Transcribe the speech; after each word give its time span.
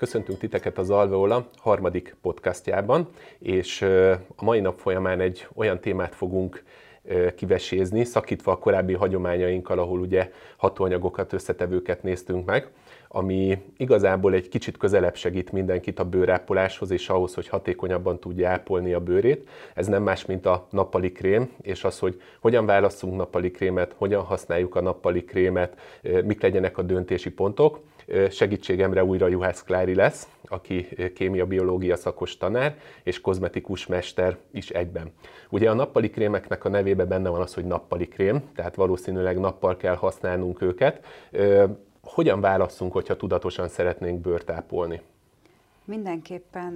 Köszöntünk 0.00 0.38
titeket 0.38 0.78
az 0.78 0.90
Alveola 0.90 1.48
harmadik 1.56 2.16
podcastjában, 2.22 3.08
és 3.38 3.82
a 4.36 4.44
mai 4.44 4.60
nap 4.60 4.78
folyamán 4.78 5.20
egy 5.20 5.46
olyan 5.54 5.80
témát 5.80 6.14
fogunk 6.14 6.62
kivesézni, 7.36 8.04
szakítva 8.04 8.52
a 8.52 8.58
korábbi 8.58 8.94
hagyományainkkal, 8.94 9.78
ahol 9.78 10.00
ugye 10.00 10.30
hatóanyagokat, 10.56 11.32
összetevőket 11.32 12.02
néztünk 12.02 12.46
meg, 12.46 12.70
ami 13.08 13.58
igazából 13.76 14.34
egy 14.34 14.48
kicsit 14.48 14.76
közelebb 14.76 15.16
segít 15.16 15.52
mindenkit 15.52 15.98
a 15.98 16.04
bőrápoláshoz, 16.04 16.90
és 16.90 17.08
ahhoz, 17.08 17.34
hogy 17.34 17.48
hatékonyabban 17.48 18.18
tudja 18.18 18.48
ápolni 18.48 18.92
a 18.92 19.00
bőrét. 19.00 19.48
Ez 19.74 19.86
nem 19.86 20.02
más, 20.02 20.26
mint 20.26 20.46
a 20.46 20.66
nappali 20.70 21.12
krém, 21.12 21.52
és 21.62 21.84
az, 21.84 21.98
hogy 21.98 22.20
hogyan 22.40 22.66
válasszunk 22.66 23.16
nappali 23.16 23.50
krémet, 23.50 23.94
hogyan 23.96 24.22
használjuk 24.22 24.74
a 24.74 24.80
nappali 24.80 25.24
krémet, 25.24 25.80
mik 26.24 26.42
legyenek 26.42 26.78
a 26.78 26.82
döntési 26.82 27.30
pontok. 27.30 27.80
Segítségemre 28.30 29.04
újra 29.04 29.28
Juhász 29.28 29.62
Klári 29.62 29.94
lesz, 29.94 30.28
aki 30.44 30.88
kémia-biológia 31.14 31.96
szakos 31.96 32.36
tanár, 32.36 32.78
és 33.02 33.20
kozmetikus 33.20 33.86
mester 33.86 34.36
is 34.50 34.70
egyben. 34.70 35.12
Ugye 35.50 35.70
a 35.70 35.74
nappali 35.74 36.10
krémeknek 36.10 36.64
a 36.64 36.68
nevében 36.68 37.08
benne 37.08 37.28
van 37.28 37.40
az, 37.40 37.54
hogy 37.54 37.64
nappali 37.64 38.08
krém, 38.08 38.42
tehát 38.54 38.74
valószínűleg 38.74 39.38
nappal 39.38 39.76
kell 39.76 39.94
használnunk 39.94 40.62
őket 40.62 41.04
hogyan 42.02 42.40
válasszunk, 42.40 42.92
hogyha 42.92 43.16
tudatosan 43.16 43.68
szeretnénk 43.68 44.20
bőrt 44.20 44.50
ápolni? 44.50 45.00
Mindenképpen 45.84 46.74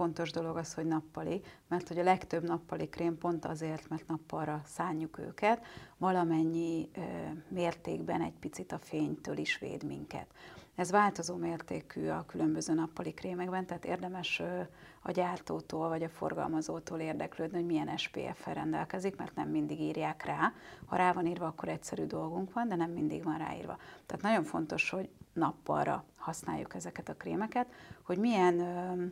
fontos 0.00 0.30
dolog 0.30 0.56
az, 0.56 0.74
hogy 0.74 0.86
nappali, 0.86 1.42
mert 1.68 1.88
hogy 1.88 1.98
a 1.98 2.02
legtöbb 2.02 2.42
nappali 2.42 2.88
krém 2.88 3.18
pont 3.18 3.44
azért, 3.44 3.88
mert 3.88 4.06
nappalra 4.06 4.62
szánjuk 4.64 5.18
őket, 5.18 5.64
valamennyi 5.98 6.88
ö, 6.94 7.00
mértékben 7.48 8.22
egy 8.22 8.38
picit 8.40 8.72
a 8.72 8.78
fénytől 8.78 9.36
is 9.36 9.58
véd 9.58 9.84
minket. 9.84 10.26
Ez 10.74 10.90
változó 10.90 11.36
mértékű 11.36 12.08
a 12.08 12.24
különböző 12.26 12.74
nappali 12.74 13.14
krémekben, 13.14 13.66
tehát 13.66 13.84
érdemes 13.84 14.38
ö, 14.38 14.60
a 15.02 15.10
gyártótól 15.10 15.88
vagy 15.88 16.02
a 16.02 16.08
forgalmazótól 16.08 16.98
érdeklődni, 16.98 17.56
hogy 17.56 17.66
milyen 17.66 17.96
SPF-fel 17.96 18.54
rendelkezik, 18.54 19.16
mert 19.16 19.34
nem 19.34 19.48
mindig 19.48 19.80
írják 19.80 20.24
rá. 20.24 20.52
Ha 20.86 20.96
rá 20.96 21.12
van 21.12 21.26
írva, 21.26 21.46
akkor 21.46 21.68
egyszerű 21.68 22.04
dolgunk 22.04 22.52
van, 22.52 22.68
de 22.68 22.74
nem 22.74 22.90
mindig 22.90 23.24
van 23.24 23.38
ráírva. 23.38 23.76
Tehát 24.06 24.22
nagyon 24.22 24.44
fontos, 24.44 24.90
hogy 24.90 25.08
nappalra 25.32 26.04
használjuk 26.16 26.74
ezeket 26.74 27.08
a 27.08 27.14
krémeket, 27.14 27.66
hogy 28.02 28.18
milyen 28.18 28.60
ö, 28.60 29.06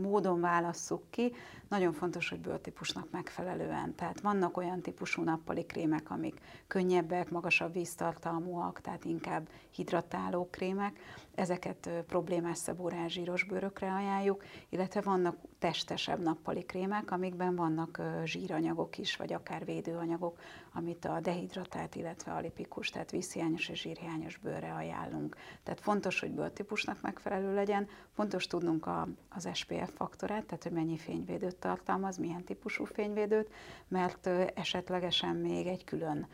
módon 0.00 0.40
válasszuk 0.40 1.02
ki, 1.10 1.32
nagyon 1.68 1.92
fontos, 1.92 2.28
hogy 2.28 2.40
bőrtípusnak 2.40 3.10
megfelelően. 3.10 3.94
Tehát 3.94 4.20
vannak 4.20 4.56
olyan 4.56 4.80
típusú 4.80 5.22
nappali 5.22 5.64
krémek, 5.64 6.10
amik 6.10 6.40
könnyebbek, 6.66 7.30
magasabb 7.30 7.72
víztartalmúak, 7.72 8.80
tehát 8.80 9.04
inkább 9.04 9.48
hidratáló 9.70 10.48
krémek. 10.50 10.98
Ezeket 11.34 11.90
problémás 12.06 12.58
szabórás 12.58 13.12
zsíros 13.12 13.44
bőrökre 13.44 13.92
ajánljuk, 13.92 14.44
illetve 14.68 15.00
vannak 15.00 15.36
testesebb 15.58 16.22
nappali 16.22 16.62
krémek, 16.64 17.10
amikben 17.10 17.56
vannak 17.56 18.02
zsíranyagok 18.24 18.98
is, 18.98 19.16
vagy 19.16 19.32
akár 19.32 19.64
védőanyagok, 19.64 20.38
amit 20.72 21.04
a 21.04 21.20
dehidratált, 21.20 21.94
illetve 21.94 22.32
a 22.32 22.40
lipikus, 22.40 22.90
tehát 22.90 23.10
vízhiányos 23.10 23.68
és 23.68 23.80
zsírhiányos 23.80 24.36
bőrre 24.36 24.72
ajánlunk. 24.72 25.36
Tehát 25.62 25.80
fontos, 25.80 26.20
hogy 26.20 26.30
bőrtípusnak 26.30 27.00
megfelelő 27.00 27.54
legyen, 27.54 27.88
fontos 28.12 28.46
tudnunk 28.46 28.86
a, 28.86 29.08
az 29.28 29.48
SPF 29.52 29.90
faktorát, 29.94 30.44
tehát 30.44 30.62
hogy 30.62 30.72
mennyi 30.72 30.96
fényvédőt 30.96 31.56
tartalmaz, 31.56 32.16
milyen 32.16 32.44
típusú 32.44 32.84
fényvédőt, 32.84 33.50
mert 33.88 34.26
esetlegesen 34.54 35.36
még 35.36 35.66
egy 35.66 35.84
külön 35.84 36.26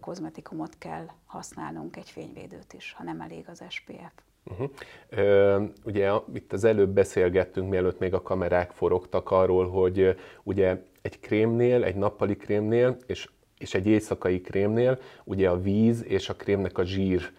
kozmetikumot 0.00 0.78
kell 0.78 1.06
használnunk, 1.28 1.96
egy 1.96 2.10
fényvédőt 2.10 2.72
is, 2.72 2.94
ha 2.96 3.04
nem 3.04 3.20
elég 3.20 3.44
az 3.50 3.64
SPF. 3.68 4.12
Uh-huh. 4.50 4.70
Ö, 5.08 5.62
ugye 5.84 6.10
itt 6.34 6.52
az 6.52 6.64
előbb 6.64 6.90
beszélgettünk, 6.90 7.68
mielőtt 7.68 7.98
még 7.98 8.14
a 8.14 8.22
kamerák 8.22 8.70
forogtak 8.70 9.30
arról, 9.30 9.68
hogy 9.68 10.16
ugye 10.42 10.82
egy 11.02 11.20
krémnél, 11.20 11.84
egy 11.84 11.96
nappali 11.96 12.36
krémnél 12.36 12.96
és, 13.06 13.28
és 13.58 13.74
egy 13.74 13.86
éjszakai 13.86 14.40
krémnél 14.40 14.98
ugye 15.24 15.48
a 15.48 15.60
víz 15.60 16.04
és 16.04 16.28
a 16.28 16.34
krémnek 16.34 16.78
a 16.78 16.84
zsír 16.84 17.32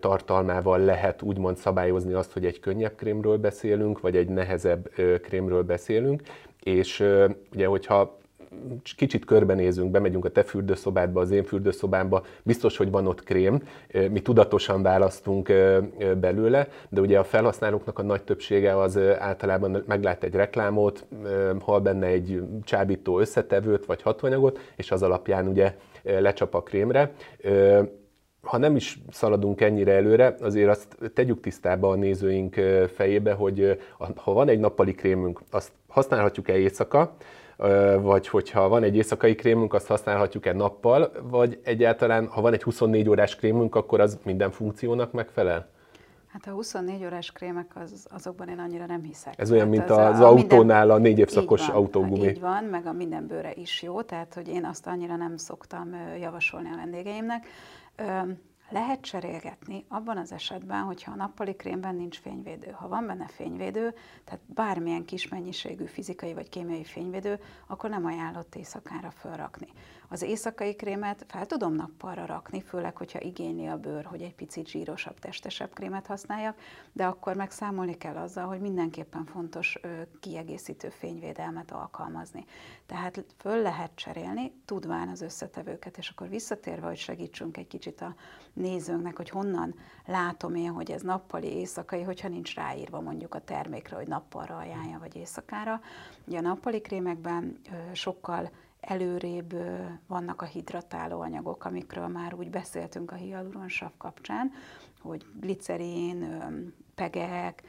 tartalmával 0.00 0.78
lehet 0.78 1.22
úgymond 1.22 1.56
szabályozni 1.56 2.12
azt, 2.12 2.32
hogy 2.32 2.46
egy 2.46 2.60
könnyebb 2.60 2.94
krémről 2.96 3.36
beszélünk, 3.36 4.00
vagy 4.00 4.16
egy 4.16 4.28
nehezebb 4.28 4.90
krémről 5.22 5.62
beszélünk, 5.62 6.22
és 6.62 7.04
ugye, 7.52 7.66
hogyha 7.66 8.18
kicsit 8.96 9.24
körbenézünk, 9.24 9.90
bemegyünk 9.90 10.24
a 10.24 10.28
te 10.28 10.42
fürdőszobádba, 10.42 11.20
az 11.20 11.30
én 11.30 11.44
fürdőszobámba, 11.44 12.24
biztos, 12.42 12.76
hogy 12.76 12.90
van 12.90 13.06
ott 13.06 13.22
krém, 13.22 13.62
mi 14.10 14.20
tudatosan 14.20 14.82
választunk 14.82 15.52
belőle, 16.20 16.68
de 16.88 17.00
ugye 17.00 17.18
a 17.18 17.24
felhasználóknak 17.24 17.98
a 17.98 18.02
nagy 18.02 18.22
többsége 18.22 18.78
az 18.78 18.98
általában 19.18 19.82
meglát 19.86 20.24
egy 20.24 20.34
reklámot, 20.34 21.06
hal 21.60 21.80
benne 21.80 22.06
egy 22.06 22.42
csábító 22.64 23.18
összetevőt 23.18 23.86
vagy 23.86 24.02
hatóanyagot, 24.02 24.58
és 24.76 24.90
az 24.90 25.02
alapján 25.02 25.46
ugye 25.48 25.76
lecsap 26.02 26.54
a 26.54 26.62
krémre. 26.62 27.12
Ha 28.42 28.58
nem 28.58 28.76
is 28.76 28.98
szaladunk 29.10 29.60
ennyire 29.60 29.92
előre, 29.92 30.36
azért 30.40 30.68
azt 30.68 30.96
tegyük 31.14 31.40
tisztába 31.40 31.88
a 31.88 31.94
nézőink 31.94 32.54
fejébe, 32.94 33.32
hogy 33.32 33.80
ha 34.14 34.32
van 34.32 34.48
egy 34.48 34.58
nappali 34.58 34.94
krémünk, 34.94 35.40
azt 35.50 35.72
használhatjuk-e 35.88 36.56
éjszaka, 36.56 37.16
vagy 38.00 38.28
hogyha 38.28 38.68
van 38.68 38.82
egy 38.82 38.96
éjszakai 38.96 39.34
krémünk, 39.34 39.74
azt 39.74 39.86
használhatjuk-e 39.86 40.52
nappal, 40.52 41.12
vagy 41.22 41.60
egyáltalán, 41.64 42.26
ha 42.26 42.40
van 42.40 42.52
egy 42.52 42.62
24 42.62 43.08
órás 43.08 43.36
krémünk, 43.36 43.74
akkor 43.74 44.00
az 44.00 44.18
minden 44.24 44.50
funkciónak 44.50 45.12
megfelel? 45.12 45.68
Hát 46.26 46.46
a 46.46 46.50
24 46.50 47.04
órás 47.04 47.32
krémek, 47.32 47.70
az, 47.74 48.06
azokban 48.10 48.48
én 48.48 48.58
annyira 48.58 48.86
nem 48.86 49.02
hiszek. 49.02 49.34
Ez 49.36 49.52
olyan, 49.52 49.68
mint 49.68 49.90
az, 49.90 49.98
az 49.98 50.20
a 50.20 50.26
autónál 50.26 50.90
a 50.90 50.98
négy 50.98 51.18
évszakos 51.18 51.68
autógumi. 51.68 52.28
Így 52.28 52.40
van, 52.40 52.64
meg 52.64 52.86
a 52.86 52.92
minden 52.92 53.26
bőre 53.26 53.52
is 53.54 53.82
jó, 53.82 54.02
tehát 54.02 54.34
hogy 54.34 54.48
én 54.48 54.64
azt 54.64 54.86
annyira 54.86 55.16
nem 55.16 55.36
szoktam 55.36 55.96
javasolni 56.20 56.68
a 56.72 56.76
vendégeimnek. 56.76 57.46
Lehet 58.68 59.00
cserélgetni 59.00 59.84
abban 59.88 60.16
az 60.16 60.32
esetben, 60.32 60.82
hogyha 60.82 61.12
a 61.12 61.16
nappali 61.16 61.54
krémben 61.56 61.94
nincs 61.94 62.18
fényvédő. 62.18 62.70
Ha 62.70 62.88
van 62.88 63.06
benne 63.06 63.26
fényvédő, 63.26 63.94
tehát 64.24 64.40
bármilyen 64.46 65.04
kis 65.04 65.28
mennyiségű 65.28 65.84
fizikai 65.84 66.34
vagy 66.34 66.48
kémiai 66.48 66.84
fényvédő, 66.84 67.40
akkor 67.66 67.90
nem 67.90 68.04
ajánlott 68.04 68.54
éjszakára 68.54 69.10
felrakni. 69.10 69.68
Az 70.08 70.22
éjszakai 70.22 70.74
krémet 70.74 71.24
fel 71.28 71.46
tudom 71.46 71.74
nappalra 71.74 72.26
rakni, 72.26 72.60
főleg, 72.60 72.96
hogyha 72.96 73.20
igényli 73.20 73.66
a 73.66 73.76
bőr, 73.76 74.04
hogy 74.04 74.22
egy 74.22 74.34
picit 74.34 74.68
zsírosabb, 74.68 75.18
testesebb 75.18 75.72
krémet 75.72 76.06
használjak, 76.06 76.58
de 76.92 77.06
akkor 77.06 77.36
meg 77.36 77.50
számolni 77.50 77.96
kell 77.96 78.16
azzal, 78.16 78.46
hogy 78.46 78.60
mindenképpen 78.60 79.24
fontos 79.24 79.78
ö, 79.82 79.88
kiegészítő 80.20 80.88
fényvédelmet 80.88 81.70
alkalmazni. 81.70 82.44
Tehát 82.86 83.24
föl 83.38 83.62
lehet 83.62 83.90
cserélni, 83.94 84.52
tudván 84.64 85.08
az 85.08 85.20
összetevőket, 85.20 85.98
és 85.98 86.08
akkor 86.08 86.28
visszatérve, 86.28 86.86
hogy 86.86 86.96
segítsünk 86.98 87.56
egy 87.56 87.66
kicsit 87.66 88.00
a 88.00 88.14
nézőnknek, 88.52 89.16
hogy 89.16 89.28
honnan 89.28 89.74
látom 90.06 90.54
én, 90.54 90.70
hogy 90.70 90.90
ez 90.90 91.02
nappali, 91.02 91.46
éjszakai, 91.46 92.02
hogyha 92.02 92.28
nincs 92.28 92.54
ráírva 92.54 93.00
mondjuk 93.00 93.34
a 93.34 93.44
termékre, 93.44 93.96
hogy 93.96 94.08
nappalra 94.08 94.56
ajánlja, 94.56 94.98
vagy 94.98 95.16
éjszakára. 95.16 95.80
Ugye 96.26 96.38
a 96.38 96.40
nappali 96.40 96.80
krémekben 96.80 97.58
ö, 97.70 97.94
sokkal 97.94 98.50
előrébb 98.86 99.54
vannak 100.06 100.42
a 100.42 100.44
hidratáló 100.44 101.20
anyagok, 101.20 101.64
amikről 101.64 102.06
már 102.06 102.34
úgy 102.34 102.50
beszéltünk 102.50 103.10
a 103.10 103.14
hialuronsav 103.14 103.90
kapcsán, 103.98 104.52
hogy 105.00 105.26
glicerin, 105.40 106.42
pegek, 106.94 107.62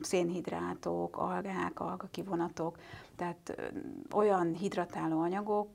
szénhidrátok, 0.00 1.16
algák, 1.16 1.80
algakivonatok, 1.80 2.78
tehát 3.16 3.56
olyan 4.14 4.54
hidratáló 4.54 5.20
anyagok 5.20 5.68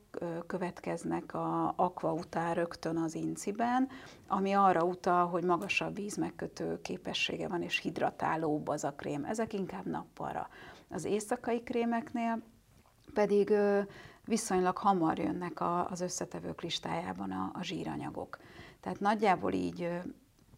következnek 0.47 1.33
a 1.33 1.73
akva 1.75 2.13
után 2.13 2.53
rögtön 2.53 2.97
az 2.97 3.15
inciben, 3.15 3.87
ami 4.27 4.53
arra 4.53 4.83
utal, 4.83 5.27
hogy 5.27 5.43
magasabb 5.43 5.95
vízmegkötő 5.95 6.81
képessége 6.81 7.47
van, 7.47 7.61
és 7.61 7.79
hidratálóbb 7.79 8.67
az 8.67 8.83
a 8.83 8.93
krém. 8.93 9.25
Ezek 9.25 9.53
inkább 9.53 9.85
nappalra. 9.85 10.47
Az 10.89 11.05
éjszakai 11.05 11.63
krémeknél 11.63 12.41
pedig 13.13 13.53
viszonylag 14.29 14.77
hamar 14.77 15.17
jönnek 15.17 15.59
a, 15.59 15.89
az 15.89 16.01
összetevők 16.01 16.61
listájában 16.61 17.31
a, 17.31 17.51
a 17.53 17.63
zsíranyagok. 17.63 18.37
Tehát 18.79 18.99
nagyjából 18.99 19.53
így 19.53 19.89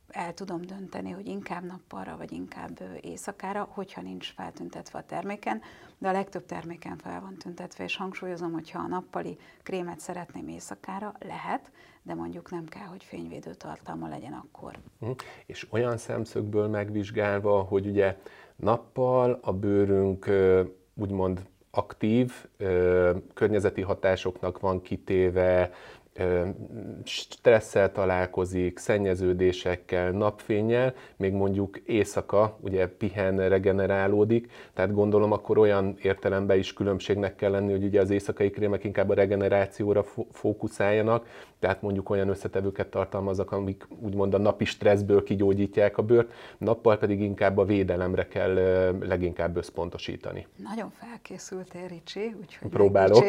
el 0.09 0.33
tudom 0.33 0.62
dönteni, 0.62 1.12
hogy 1.12 1.27
inkább 1.27 1.63
nappalra, 1.63 2.18
vagy 2.18 2.31
inkább 2.31 2.79
éjszakára, 3.01 3.68
hogyha 3.71 4.01
nincs 4.01 4.33
feltüntetve 4.33 5.00
a 5.00 5.06
terméken, 5.06 5.62
de 5.97 6.09
a 6.09 6.12
legtöbb 6.12 6.45
terméken 6.45 6.97
fel 6.97 7.21
van 7.21 7.38
tüntetve, 7.38 7.83
és 7.83 7.95
hangsúlyozom, 7.95 8.51
hogyha 8.51 8.79
a 8.79 8.88
nappali 8.88 9.38
krémet 9.63 10.00
szeretném 10.00 10.47
éjszakára, 10.47 11.13
lehet, 11.19 11.71
de 12.01 12.13
mondjuk 12.13 12.51
nem 12.51 12.65
kell, 12.65 12.85
hogy 12.85 13.03
fényvédő 13.03 13.53
tartalma 13.53 14.07
legyen 14.07 14.33
akkor. 14.33 14.77
Uh-huh. 15.00 15.18
És 15.45 15.68
olyan 15.69 15.97
szemszögből 15.97 16.68
megvizsgálva, 16.68 17.62
hogy 17.62 17.88
ugye 17.88 18.18
nappal 18.56 19.39
a 19.41 19.53
bőrünk 19.53 20.29
úgymond 20.94 21.50
aktív, 21.71 22.31
környezeti 23.33 23.81
hatásoknak 23.81 24.59
van 24.59 24.81
kitéve, 24.81 25.71
stresszel 27.03 27.91
találkozik, 27.91 28.77
szennyeződésekkel, 28.77 30.12
napfényel, 30.12 30.94
még 31.15 31.33
mondjuk 31.33 31.77
éjszaka 31.77 32.57
ugye 32.62 32.88
pihen, 32.88 33.50
regenerálódik, 33.50 34.51
tehát 34.73 34.94
gondolom 34.94 35.31
akkor 35.31 35.57
olyan 35.57 35.97
értelemben 36.01 36.57
is 36.57 36.73
különbségnek 36.73 37.35
kell 37.35 37.51
lenni, 37.51 37.71
hogy 37.71 37.83
ugye 37.83 38.01
az 38.01 38.09
éjszakai 38.09 38.50
krémek 38.50 38.83
inkább 38.83 39.09
a 39.09 39.13
regenerációra 39.13 40.03
fókuszáljanak, 40.31 41.27
tehát 41.61 41.81
mondjuk 41.81 42.09
olyan 42.09 42.29
összetevőket 42.29 42.87
tartalmaznak, 42.87 43.51
amik 43.51 43.87
úgymond 43.99 44.33
a 44.33 44.37
napi 44.37 44.65
stresszből 44.65 45.23
kigyógyítják 45.23 45.97
a 45.97 46.01
bőrt, 46.01 46.33
nappal 46.57 46.97
pedig 46.97 47.21
inkább 47.21 47.57
a 47.57 47.65
védelemre 47.65 48.27
kell 48.27 48.53
leginkább 48.99 49.57
összpontosítani. 49.57 50.47
Nagyon 50.55 50.89
felkészültél, 50.89 51.87
Ricsi, 51.87 52.35
úgyhogy 52.41 52.69
Próbálok. 52.69 53.25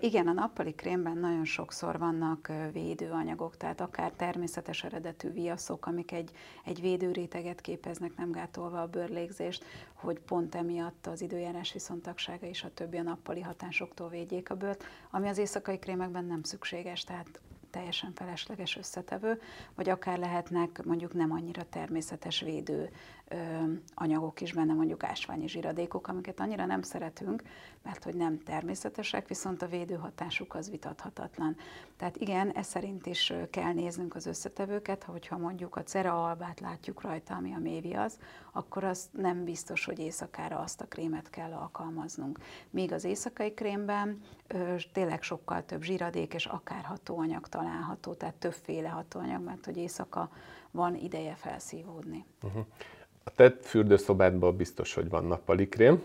Igen, 0.00 0.26
a 0.26 0.32
nappali 0.32 0.74
krémben 0.74 1.18
nagyon 1.18 1.44
sokszor 1.44 1.98
vannak 1.98 2.50
védőanyagok, 2.72 3.56
tehát 3.56 3.80
akár 3.80 4.12
természetes 4.16 4.84
eredetű 4.84 5.32
viaszok, 5.32 5.86
amik 5.86 6.12
egy, 6.12 6.30
egy 6.64 6.80
védőréteget 6.80 7.60
képeznek, 7.60 8.16
nem 8.16 8.30
gátolva 8.30 8.80
a 8.80 8.86
bőrlégzést, 8.86 9.64
hogy 9.94 10.18
pont 10.18 10.54
emiatt 10.54 11.06
az 11.06 11.20
időjárás 11.20 11.72
viszontagsága 11.72 12.46
és 12.46 12.64
a 12.64 12.70
többi 12.74 12.96
a 12.96 13.02
nappali 13.02 13.40
hatásoktól 13.40 14.08
védjék 14.08 14.50
a 14.50 14.54
bőrt, 14.54 14.84
ami 15.10 15.28
az 15.28 15.38
éjszakai 15.38 15.78
krémekben 15.78 16.24
nem 16.24 16.42
szükséges, 16.42 17.04
tehát 17.06 17.40
teljesen 17.70 18.12
felesleges 18.14 18.76
összetevő, 18.76 19.40
vagy 19.74 19.88
akár 19.88 20.18
lehetnek 20.18 20.84
mondjuk 20.84 21.14
nem 21.14 21.32
annyira 21.32 21.62
természetes 21.68 22.40
védő 22.40 22.90
anyagok 23.94 24.40
is 24.40 24.52
benne, 24.52 24.72
mondjuk 24.72 25.02
ásványi 25.02 25.48
zsiradékok, 25.48 26.08
amiket 26.08 26.40
annyira 26.40 26.66
nem 26.66 26.82
szeretünk, 26.82 27.42
mert 27.82 28.04
hogy 28.04 28.14
nem 28.14 28.38
természetesek, 28.38 29.28
viszont 29.28 29.62
a 29.62 29.66
védőhatásuk 29.66 30.54
az 30.54 30.70
vitathatatlan. 30.70 31.56
Tehát 31.96 32.16
igen, 32.16 32.50
ez 32.50 32.66
szerint 32.66 33.06
is 33.06 33.32
kell 33.50 33.72
néznünk 33.72 34.14
az 34.14 34.26
összetevőket, 34.26 35.04
hogyha 35.04 35.38
mondjuk 35.38 35.76
a 35.76 35.82
cera 35.82 36.24
albát 36.24 36.60
látjuk 36.60 37.00
rajta, 37.00 37.34
ami 37.34 37.52
a 37.52 37.58
méviasz, 37.58 38.18
akkor 38.52 38.84
az 38.84 39.08
nem 39.10 39.44
biztos, 39.44 39.84
hogy 39.84 39.98
éjszakára 39.98 40.58
azt 40.58 40.80
a 40.80 40.86
krémet 40.86 41.30
kell 41.30 41.52
alkalmaznunk. 41.52 42.38
Míg 42.70 42.92
az 42.92 43.04
éjszakai 43.04 43.54
krémben 43.54 44.20
ö, 44.46 44.74
tényleg 44.92 45.22
sokkal 45.22 45.64
több 45.64 45.82
zsiradék 45.82 46.34
és 46.34 46.46
akár 46.46 46.84
hatóanyag 46.84 47.48
található, 47.48 48.14
tehát 48.14 48.34
többféle 48.34 48.88
hatóanyag, 48.88 49.42
mert 49.42 49.64
hogy 49.64 49.76
éjszaka 49.76 50.30
van 50.70 50.94
ideje 50.94 51.34
felszívódni. 51.34 52.24
Uh-huh. 52.42 52.64
A 53.28 53.32
te 53.34 53.56
fürdőszobádban 53.60 54.56
biztos, 54.56 54.94
hogy 54.94 55.08
van 55.08 55.24
nappali 55.24 55.68
krém, 55.68 56.02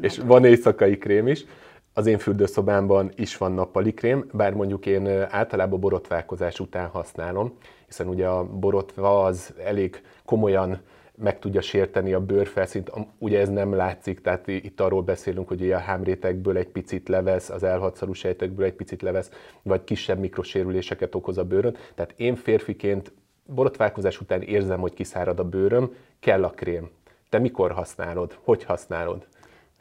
és 0.00 0.18
van 0.18 0.44
éjszakai 0.44 0.98
krém 0.98 1.26
is. 1.28 1.44
Az 1.92 2.06
én 2.06 2.18
fürdőszobámban 2.18 3.12
is 3.16 3.36
van 3.36 3.52
nappali 3.52 3.94
krém, 3.94 4.24
bár 4.32 4.52
mondjuk 4.52 4.86
én 4.86 5.08
általában 5.08 5.80
borotválkozás 5.80 6.60
után 6.60 6.88
használom, 6.88 7.56
hiszen 7.86 8.08
ugye 8.08 8.26
a 8.26 8.44
borotva 8.44 9.24
az 9.24 9.54
elég 9.64 10.02
komolyan 10.24 10.80
meg 11.14 11.38
tudja 11.38 11.60
sérteni 11.60 12.12
a 12.12 12.20
bőrfelszínt. 12.20 12.92
Ugye 13.18 13.40
ez 13.40 13.48
nem 13.48 13.74
látszik, 13.74 14.20
tehát 14.20 14.46
itt 14.46 14.80
arról 14.80 15.02
beszélünk, 15.02 15.48
hogy 15.48 15.72
a 15.72 15.78
hámrétekből 15.78 16.56
egy 16.56 16.68
picit 16.68 17.08
levesz, 17.08 17.50
az 17.50 17.62
elhatszarú 17.62 18.12
sejtekből 18.12 18.64
egy 18.64 18.74
picit 18.74 19.02
levesz, 19.02 19.30
vagy 19.62 19.84
kisebb 19.84 20.18
mikrosérüléseket 20.18 21.14
okoz 21.14 21.38
a 21.38 21.44
bőrön. 21.44 21.76
Tehát 21.94 22.14
én 22.16 22.36
férfiként 22.36 23.12
borotválkozás 23.46 24.20
után 24.20 24.42
érzem, 24.42 24.80
hogy 24.80 24.94
kiszárad 24.94 25.38
a 25.38 25.44
bőröm, 25.44 25.94
kell 26.24 26.44
a 26.44 26.50
krém. 26.50 26.90
Te 27.28 27.38
mikor 27.38 27.72
használod? 27.72 28.38
Hogy 28.44 28.64
használod? 28.64 29.26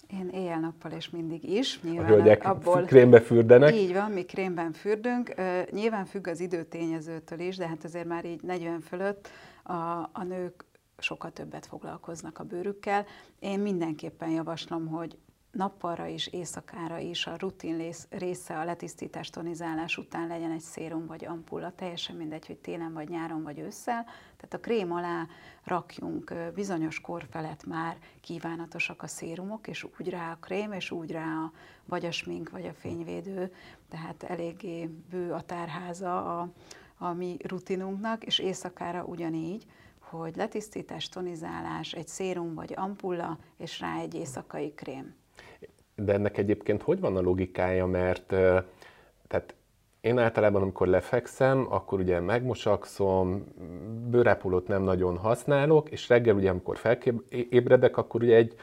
Én 0.07 0.30
éjjel-nappal 0.30 0.92
és 0.92 1.10
mindig 1.10 1.44
is. 1.44 1.81
Nyilván 1.81 2.06
a 2.06 2.07
hölgyek 2.07 2.45
abból, 2.45 2.84
krémbe 2.84 3.22
fürdenek. 3.22 3.75
Így 3.75 3.94
van, 3.94 4.12
mi 4.12 4.24
krémben 4.24 4.72
fürdünk. 4.72 5.34
Nyilván 5.72 6.06
függ 6.06 6.28
az 6.28 6.40
időtényezőtől 6.40 7.40
is, 7.40 7.57
de 7.57 7.68
hát 7.68 7.84
azért 7.84 8.07
már 8.07 8.25
így 8.25 8.42
40 8.42 8.81
fölött 8.81 9.30
a, 9.63 9.74
a 10.13 10.24
nők 10.28 10.66
sokkal 10.98 11.31
többet 11.31 11.66
foglalkoznak 11.66 12.40
a 12.40 12.44
bőrükkel. 12.44 13.06
Én 13.39 13.60
mindenképpen 13.60 14.30
javaslom, 14.30 14.88
hogy 14.88 15.18
nappalra 15.54 16.08
is, 16.08 16.28
éjszakára 16.28 16.98
is 16.98 17.28
a 17.28 17.36
rutin 17.38 17.92
része 18.10 18.60
a 18.60 18.64
letisztítás, 18.64 19.30
tonizálás 19.30 19.98
után 19.98 20.28
legyen 20.28 20.52
egy 20.52 20.62
szérum 20.62 21.06
vagy 21.06 21.26
ampulla, 21.26 21.72
teljesen 21.76 22.16
mindegy, 22.16 22.46
hogy 22.46 22.58
télen 22.58 22.94
vagy 22.94 23.10
nyáron 23.10 23.44
vagy 23.44 23.60
ősszel. 23.60 24.04
Tehát 24.38 24.54
a 24.54 24.60
krém 24.60 24.92
alá 24.92 25.28
rakjunk 25.64 26.34
bizonyos 26.54 27.02
kor 27.02 27.26
felett 27.30 27.66
már 27.66 27.98
kívánatosak 28.22 29.04
a 29.04 29.08
szérumok, 29.08 29.68
és 29.68 29.88
úgy 30.00 30.10
rá 30.10 30.32
a 30.32 30.38
krém, 30.40 30.72
és 30.72 30.92
úgy 30.92 31.12
rá 31.12 31.26
a, 31.26 31.52
vagy 31.86 32.06
a 32.06 32.12
smink, 32.12 32.50
vagy 32.50 32.66
a 32.66 32.74
fényvédő, 32.74 33.54
tehát 33.90 34.24
eléggé 34.24 34.86
bő 35.10 35.32
a 35.32 35.42
tárháza 35.42 36.40
a, 36.40 36.50
a 36.98 37.14
mi 37.14 37.38
rutinunknak, 37.44 38.24
és 38.24 38.40
éjszakára 38.40 39.04
ugyanígy, 39.04 39.66
hogy 40.00 40.36
letisztítás, 40.36 41.10
tonizálás, 41.10 41.92
egy 41.92 42.08
szérum 42.08 42.54
vagy 42.54 42.74
ampulla, 42.76 43.38
és 43.58 43.80
rá 43.80 44.00
egy 44.00 44.14
éjszakai 44.14 44.74
krém. 44.74 45.22
De 45.95 46.13
ennek 46.13 46.38
egyébként 46.38 46.81
hogy 46.81 47.00
van 47.00 47.16
a 47.16 47.22
logikája, 47.22 47.86
mert 47.86 48.25
tehát 49.28 49.56
én 50.01 50.18
általában, 50.18 50.62
amikor 50.62 50.88
lefekszem, 50.88 51.68
akkor 51.69 52.00
ugye 52.00 52.19
megmosakszom, 52.19 53.44
bőrápolót 54.10 54.68
nem 54.68 54.84
nagyon 54.84 55.18
használok, 55.18 55.90
és 55.90 56.10
reggel 56.10 56.36
ugye, 56.36 56.50
amikor 56.50 56.78
felébredek, 56.78 57.98
akkor 57.98 58.24
ugye 58.24 58.36
egy 58.36 58.56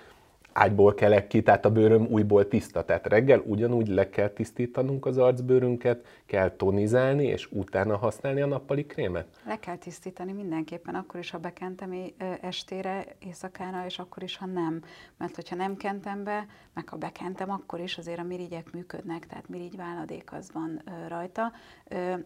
ágyból 0.60 0.94
kelek 0.94 1.26
ki, 1.26 1.42
tehát 1.42 1.64
a 1.64 1.70
bőröm 1.70 2.06
újból 2.06 2.48
tiszta. 2.48 2.84
Tehát 2.84 3.06
reggel 3.06 3.42
ugyanúgy 3.46 3.88
le 3.88 4.10
kell 4.10 4.28
tisztítanunk 4.28 5.06
az 5.06 5.18
arcbőrünket, 5.18 6.06
kell 6.26 6.50
tonizálni, 6.50 7.24
és 7.24 7.48
utána 7.50 7.96
használni 7.96 8.40
a 8.40 8.46
nappali 8.46 8.86
krémet? 8.86 9.26
Le 9.46 9.58
kell 9.58 9.76
tisztítani 9.76 10.32
mindenképpen, 10.32 10.94
akkor 10.94 11.20
is, 11.20 11.30
ha 11.30 11.38
bekentem 11.38 11.94
estére, 12.40 13.04
éjszakára, 13.18 13.84
és 13.86 13.98
akkor 13.98 14.22
is, 14.22 14.36
ha 14.36 14.46
nem. 14.46 14.82
Mert 15.16 15.34
hogyha 15.34 15.56
nem 15.56 15.76
kentem 15.76 16.24
be, 16.24 16.46
meg 16.74 16.88
ha 16.88 16.96
bekentem, 16.96 17.50
akkor 17.50 17.80
is 17.80 17.98
azért 17.98 18.18
a 18.18 18.22
mirigyek 18.22 18.72
működnek, 18.72 19.26
tehát 19.26 19.48
mirigy 19.48 19.76
váladék 19.76 20.32
az 20.32 20.50
van 20.52 20.82
rajta. 21.08 21.52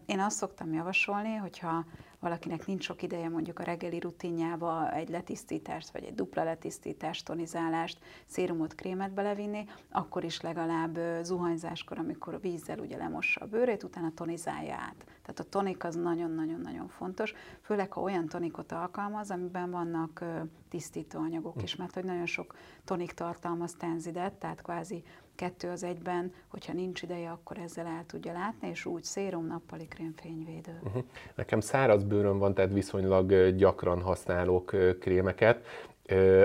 Én 0.05 0.19
azt 0.19 0.37
szoktam 0.37 0.73
javasolni, 0.73 1.35
hogyha 1.35 1.85
valakinek 2.25 2.65
nincs 2.65 2.83
sok 2.83 3.01
ideje 3.01 3.29
mondjuk 3.29 3.59
a 3.59 3.63
reggeli 3.63 3.99
rutinjába 3.99 4.91
egy 4.93 5.09
letisztítást, 5.09 5.91
vagy 5.91 6.03
egy 6.03 6.15
dupla 6.15 6.43
letisztítást, 6.43 7.25
tonizálást, 7.25 7.99
szérumot, 8.25 8.75
krémet 8.75 9.13
belevinni, 9.13 9.65
akkor 9.89 10.23
is 10.23 10.41
legalább 10.41 10.99
zuhanyzáskor, 11.21 11.97
amikor 11.97 12.41
vízzel 12.41 12.79
ugye 12.79 12.97
lemossa 12.97 13.41
a 13.41 13.45
bőrét, 13.45 13.83
utána 13.83 14.11
tonizálja 14.15 14.73
át. 14.73 15.05
Tehát 15.21 15.39
a 15.39 15.43
tonik 15.43 15.83
az 15.83 15.95
nagyon-nagyon-nagyon 15.95 16.87
fontos, 16.87 17.33
főleg 17.61 17.91
ha 17.91 18.01
olyan 18.01 18.27
tonikot 18.27 18.71
alkalmaz, 18.71 19.31
amiben 19.31 19.71
vannak 19.71 20.23
tisztító 20.69 21.19
anyagok 21.19 21.63
is, 21.63 21.75
mert 21.75 21.93
hogy 21.93 22.03
nagyon 22.03 22.25
sok 22.25 22.55
tonik 22.83 23.11
tartalmaz 23.11 23.73
tenzidet, 23.73 24.33
tehát 24.33 24.61
kvázi 24.61 25.03
kettő 25.35 25.69
az 25.69 25.83
egyben, 25.83 26.33
hogyha 26.47 26.73
nincs 26.73 27.01
ideje, 27.01 27.29
akkor 27.29 27.57
ezzel 27.57 27.85
el 27.85 28.03
tudja 28.07 28.33
látni, 28.33 28.67
és 28.67 28.85
úgy 28.85 29.03
szérum, 29.03 29.45
nappali 29.47 29.87
krém, 29.87 30.13
fényvédő. 30.21 30.79
Uh-huh. 30.83 31.03
Nekem 31.35 31.59
száraz 31.59 32.03
bőröm 32.03 32.37
van, 32.37 32.53
tehát 32.53 32.73
viszonylag 32.73 33.55
gyakran 33.55 34.01
használok 34.01 34.75
krémeket. 34.99 35.65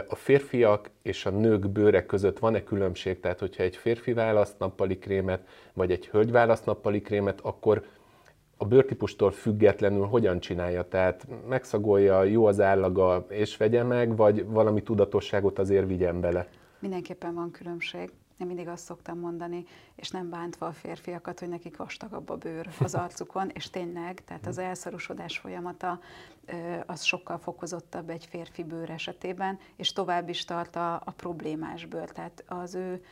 A 0.08 0.14
férfiak 0.14 0.90
és 1.02 1.26
a 1.26 1.30
nők 1.30 1.68
bőre 1.68 2.06
között 2.06 2.38
van-e 2.38 2.62
különbség? 2.62 3.20
Tehát, 3.20 3.38
hogyha 3.38 3.62
egy 3.62 3.76
férfi 3.76 4.12
választ 4.12 4.58
nappali 4.58 4.98
krémet, 4.98 5.46
vagy 5.72 5.90
egy 5.90 6.08
hölgy 6.08 6.30
választ 6.30 6.66
nappali 6.66 7.00
krémet, 7.00 7.40
akkor 7.40 7.84
a 8.56 8.64
bőrtípustól 8.64 9.30
függetlenül 9.30 10.06
hogyan 10.06 10.40
csinálja? 10.40 10.88
Tehát 10.88 11.26
megszagolja, 11.48 12.22
jó 12.22 12.46
az 12.46 12.60
állaga, 12.60 13.26
és 13.28 13.56
vegye 13.56 13.82
meg, 13.82 14.16
vagy 14.16 14.46
valami 14.46 14.82
tudatosságot 14.82 15.58
azért 15.58 15.86
vigyen 15.86 16.20
bele? 16.20 16.48
Mindenképpen 16.78 17.34
van 17.34 17.50
különbség. 17.50 18.10
Én 18.40 18.46
mindig 18.46 18.68
azt 18.68 18.84
szoktam 18.84 19.18
mondani, 19.18 19.64
és 19.94 20.10
nem 20.10 20.30
bántva 20.30 20.66
a 20.66 20.72
férfiakat, 20.72 21.38
hogy 21.38 21.48
nekik 21.48 21.76
vastagabb 21.76 22.28
a 22.28 22.36
bőr 22.36 22.68
az 22.80 22.94
arcukon, 22.94 23.48
és 23.48 23.70
tényleg, 23.70 24.24
tehát 24.24 24.46
az 24.46 24.58
elszarosodás 24.58 25.38
folyamata 25.38 26.00
az 26.86 27.02
sokkal 27.02 27.38
fokozottabb 27.38 28.10
egy 28.10 28.26
férfi 28.26 28.64
bőr 28.64 28.90
esetében, 28.90 29.58
és 29.76 29.92
tovább 29.92 30.28
is 30.28 30.44
tart 30.44 30.76
a, 30.76 30.94
a 30.94 31.10
problémás 31.16 31.86
bőr. 31.86 32.10
Tehát 32.10 32.44
az 32.48 32.74
ő 32.74 33.04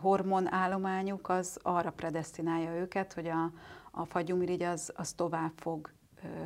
hormonállományuk 0.00 1.28
az 1.28 1.58
arra 1.62 1.90
predestinálja 1.90 2.74
őket, 2.74 3.12
hogy 3.12 3.26
a, 3.26 3.50
a 3.90 4.04
fagyumirigy 4.04 4.62
az, 4.62 4.92
az 4.96 5.12
tovább 5.12 5.52
fog 5.56 5.90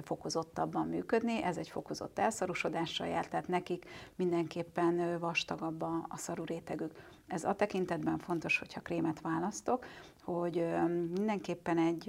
fokozottabban 0.02 0.86
működni, 0.88 1.42
ez 1.42 1.56
egy 1.56 1.68
fokozott 1.68 2.18
elszarusodással 2.18 3.06
jár, 3.06 3.28
tehát 3.28 3.48
nekik 3.48 3.84
mindenképpen 4.16 5.18
vastagabb 5.18 5.82
a, 5.82 6.04
a 6.08 6.16
szaru 6.16 6.44
rétegük. 6.44 6.92
Ez 7.26 7.44
a 7.44 7.54
tekintetben 7.54 8.18
fontos, 8.18 8.58
hogyha 8.58 8.80
krémet 8.80 9.20
választok, 9.20 9.84
hogy 10.22 10.66
mindenképpen 11.14 11.78
egy, 11.78 12.08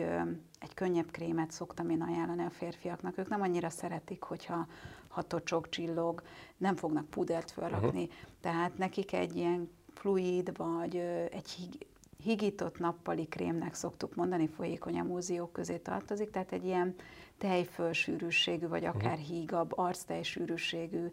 egy 0.60 0.74
könnyebb 0.74 1.12
krémet 1.12 1.52
szoktam 1.52 1.90
én 1.90 2.02
ajánlani 2.02 2.44
a 2.44 2.50
férfiaknak. 2.50 3.18
Ők 3.18 3.30
nem 3.30 3.42
annyira 3.42 3.70
szeretik, 3.70 4.24
hogyha 4.24 4.68
ha 5.08 5.22
tocsog, 5.22 5.70
csillog, 5.70 6.22
nem 6.58 6.76
fognak 6.76 7.10
pudert 7.10 7.52
felrakni, 7.52 8.04
uh-huh. 8.04 8.18
tehát 8.42 8.78
nekik 8.78 9.14
egy 9.14 9.36
ilyen 9.36 9.70
fluid, 9.94 10.58
vagy 10.58 10.96
egy 11.32 11.50
hig, 11.50 11.88
higított 12.24 12.80
nappali 12.80 13.28
krémnek 13.28 13.74
szoktuk 13.74 14.16
mondani, 14.16 14.48
folyékony 14.48 14.98
emúziók 14.98 15.52
közé 15.52 15.78
tartozik, 15.78 16.30
tehát 16.30 16.52
egy 16.52 16.66
ilyen 16.66 16.96
tejfölsűrűségű, 17.40 18.68
vagy 18.68 18.82
mhm. 18.82 18.98
akár 18.98 19.18
hígabb, 19.18 19.78
arctejsűrűségű 19.78 21.12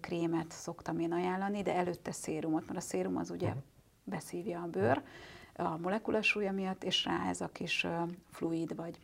krémet 0.00 0.50
szoktam 0.50 0.98
én 0.98 1.12
ajánlani, 1.12 1.62
de 1.62 1.74
előtte 1.74 2.12
szérumot, 2.12 2.66
mert 2.66 2.78
a 2.78 2.82
szérum 2.82 3.16
az 3.16 3.30
ugye 3.30 3.46
uh-huh. 3.46 3.62
beszívja 4.04 4.62
a 4.62 4.66
bőr 4.66 5.02
a 5.56 5.76
molekulasúlya 5.76 6.52
miatt, 6.52 6.84
és 6.84 7.04
rá 7.04 7.28
ez 7.28 7.40
a 7.40 7.48
kis 7.48 7.86
fluid, 8.30 8.76
vagy 8.76 8.98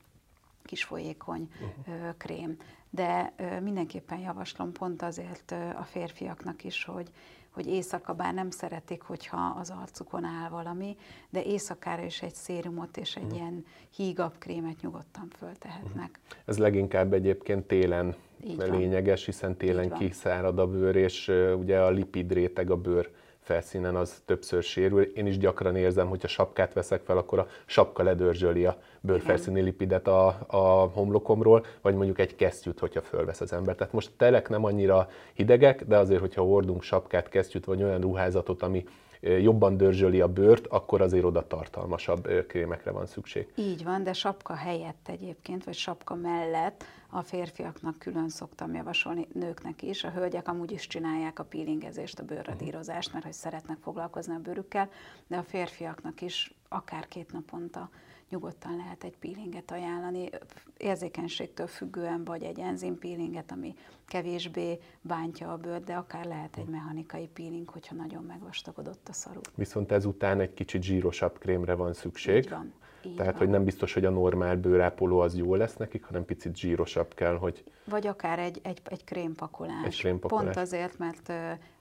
kis 0.62 0.84
folyékony 0.84 1.50
uh-huh. 1.60 2.16
krém. 2.16 2.56
De 2.90 3.34
mindenképpen 3.60 4.18
javaslom 4.18 4.72
pont 4.72 5.02
azért 5.02 5.50
a 5.76 5.82
férfiaknak 5.82 6.64
is, 6.64 6.84
hogy 6.84 7.10
hogy 7.52 7.66
éjszaka 7.66 8.12
bár 8.12 8.34
nem 8.34 8.50
szeretik, 8.50 9.02
hogyha 9.02 9.56
az 9.60 9.72
arcukon 9.82 10.24
áll 10.24 10.48
valami, 10.48 10.96
de 11.30 11.42
éjszakára 11.42 12.02
is 12.02 12.22
egy 12.22 12.34
szérumot 12.34 12.96
és 12.96 13.16
egy 13.16 13.32
mm. 13.32 13.34
ilyen 13.34 13.64
hígabb 13.96 14.32
krémet 14.38 14.80
nyugodtan 14.80 15.28
föltehetnek. 15.38 16.20
Mm. 16.24 16.38
Ez 16.44 16.58
leginkább 16.58 17.12
egyébként 17.12 17.66
télen 17.66 18.14
Így 18.44 18.62
lényeges, 18.70 19.24
hiszen 19.24 19.56
télen 19.56 19.92
kiszárad 19.92 20.58
a 20.58 20.66
bőr, 20.66 20.96
és 20.96 21.32
ugye 21.58 21.80
a 21.80 21.90
lipid 21.90 22.32
réteg 22.32 22.70
a 22.70 22.76
bőr 22.76 23.10
felszínen 23.42 23.96
az 23.96 24.22
többször 24.24 24.62
sérül. 24.62 25.02
Én 25.02 25.26
is 25.26 25.38
gyakran 25.38 25.76
érzem, 25.76 26.08
hogy 26.08 26.20
ha 26.20 26.28
sapkát 26.28 26.72
veszek 26.72 27.02
fel, 27.02 27.16
akkor 27.16 27.38
a 27.38 27.46
sapka 27.66 28.02
ledörzsöli 28.02 28.64
a 28.64 28.76
bőrfelszíni 29.00 29.60
lipidet 29.60 30.08
a, 30.08 30.26
a 30.46 30.90
homlokomról, 30.94 31.66
vagy 31.80 31.94
mondjuk 31.94 32.18
egy 32.18 32.36
kesztyűt, 32.36 32.78
hogyha 32.78 33.00
fölvesz 33.00 33.40
az 33.40 33.52
ember. 33.52 33.74
Tehát 33.74 33.92
most 33.92 34.10
telek 34.16 34.48
nem 34.48 34.64
annyira 34.64 35.08
hidegek, 35.32 35.84
de 35.84 35.96
azért, 35.96 36.20
hogyha 36.20 36.42
hordunk 36.42 36.82
sapkát, 36.82 37.28
kesztyűt, 37.28 37.64
vagy 37.64 37.82
olyan 37.82 38.00
ruházatot, 38.00 38.62
ami 38.62 38.84
jobban 39.22 39.76
dörzsöli 39.76 40.20
a 40.20 40.28
bőrt, 40.28 40.66
akkor 40.66 41.00
azért 41.00 41.24
oda 41.24 41.46
tartalmasabb 41.46 42.28
krémekre 42.46 42.90
van 42.90 43.06
szükség. 43.06 43.52
Így 43.54 43.84
van, 43.84 44.02
de 44.02 44.12
sapka 44.12 44.54
helyett 44.54 45.08
egyébként, 45.08 45.64
vagy 45.64 45.74
sapka 45.74 46.14
mellett 46.14 46.84
a 47.10 47.22
férfiaknak 47.22 47.98
külön 47.98 48.28
szoktam 48.28 48.74
javasolni, 48.74 49.26
nőknek 49.32 49.82
is. 49.82 50.04
A 50.04 50.10
hölgyek 50.10 50.48
amúgy 50.48 50.72
is 50.72 50.86
csinálják 50.86 51.38
a 51.38 51.44
peelingezést, 51.44 52.18
a 52.18 52.24
bőrradírozást, 52.24 53.12
mert 53.12 53.24
hogy 53.24 53.32
szeretnek 53.32 53.78
foglalkozni 53.82 54.34
a 54.34 54.38
bőrükkel, 54.38 54.90
de 55.26 55.36
a 55.36 55.42
férfiaknak 55.42 56.20
is 56.20 56.54
akár 56.68 57.08
két 57.08 57.32
naponta 57.32 57.90
nyugodtan 58.32 58.76
lehet 58.76 59.04
egy 59.04 59.16
peelinget 59.16 59.70
ajánlani, 59.70 60.28
érzékenységtől 60.76 61.66
függően, 61.66 62.24
vagy 62.24 62.42
egy 62.42 62.58
enzim 62.58 62.98
peelinget, 62.98 63.52
ami 63.52 63.74
kevésbé 64.06 64.78
bántja 65.00 65.52
a 65.52 65.56
bőrt, 65.56 65.84
de 65.84 65.94
akár 65.94 66.24
lehet 66.24 66.56
egy 66.56 66.68
mechanikai 66.68 67.28
peeling, 67.28 67.68
hogyha 67.68 67.94
nagyon 67.94 68.24
megvastagodott 68.24 69.08
a 69.08 69.12
szarú. 69.12 69.40
Viszont 69.54 69.92
ezután 69.92 70.40
egy 70.40 70.54
kicsit 70.54 70.82
zsírosabb 70.82 71.38
krémre 71.38 71.74
van 71.74 71.92
szükség. 71.92 72.36
Így 72.36 72.50
van. 72.50 72.72
Így 73.04 73.14
Tehát, 73.14 73.32
van. 73.32 73.40
hogy 73.40 73.50
nem 73.50 73.64
biztos, 73.64 73.94
hogy 73.94 74.04
a 74.04 74.10
normál 74.10 74.56
bőrápoló 74.56 75.18
az 75.18 75.36
jó 75.36 75.54
lesz 75.54 75.76
nekik, 75.76 76.04
hanem 76.04 76.24
picit 76.24 76.56
zsírosabb 76.56 77.14
kell, 77.14 77.36
hogy... 77.36 77.64
Vagy 77.84 78.06
akár 78.06 78.38
egy, 78.38 78.60
egy, 78.62 78.80
egy 78.84 79.04
krémpakolás. 79.04 79.84
Egy 79.84 79.98
krémpakolás. 79.98 80.44
Pont 80.44 80.56
azért, 80.56 80.98
mert 80.98 81.32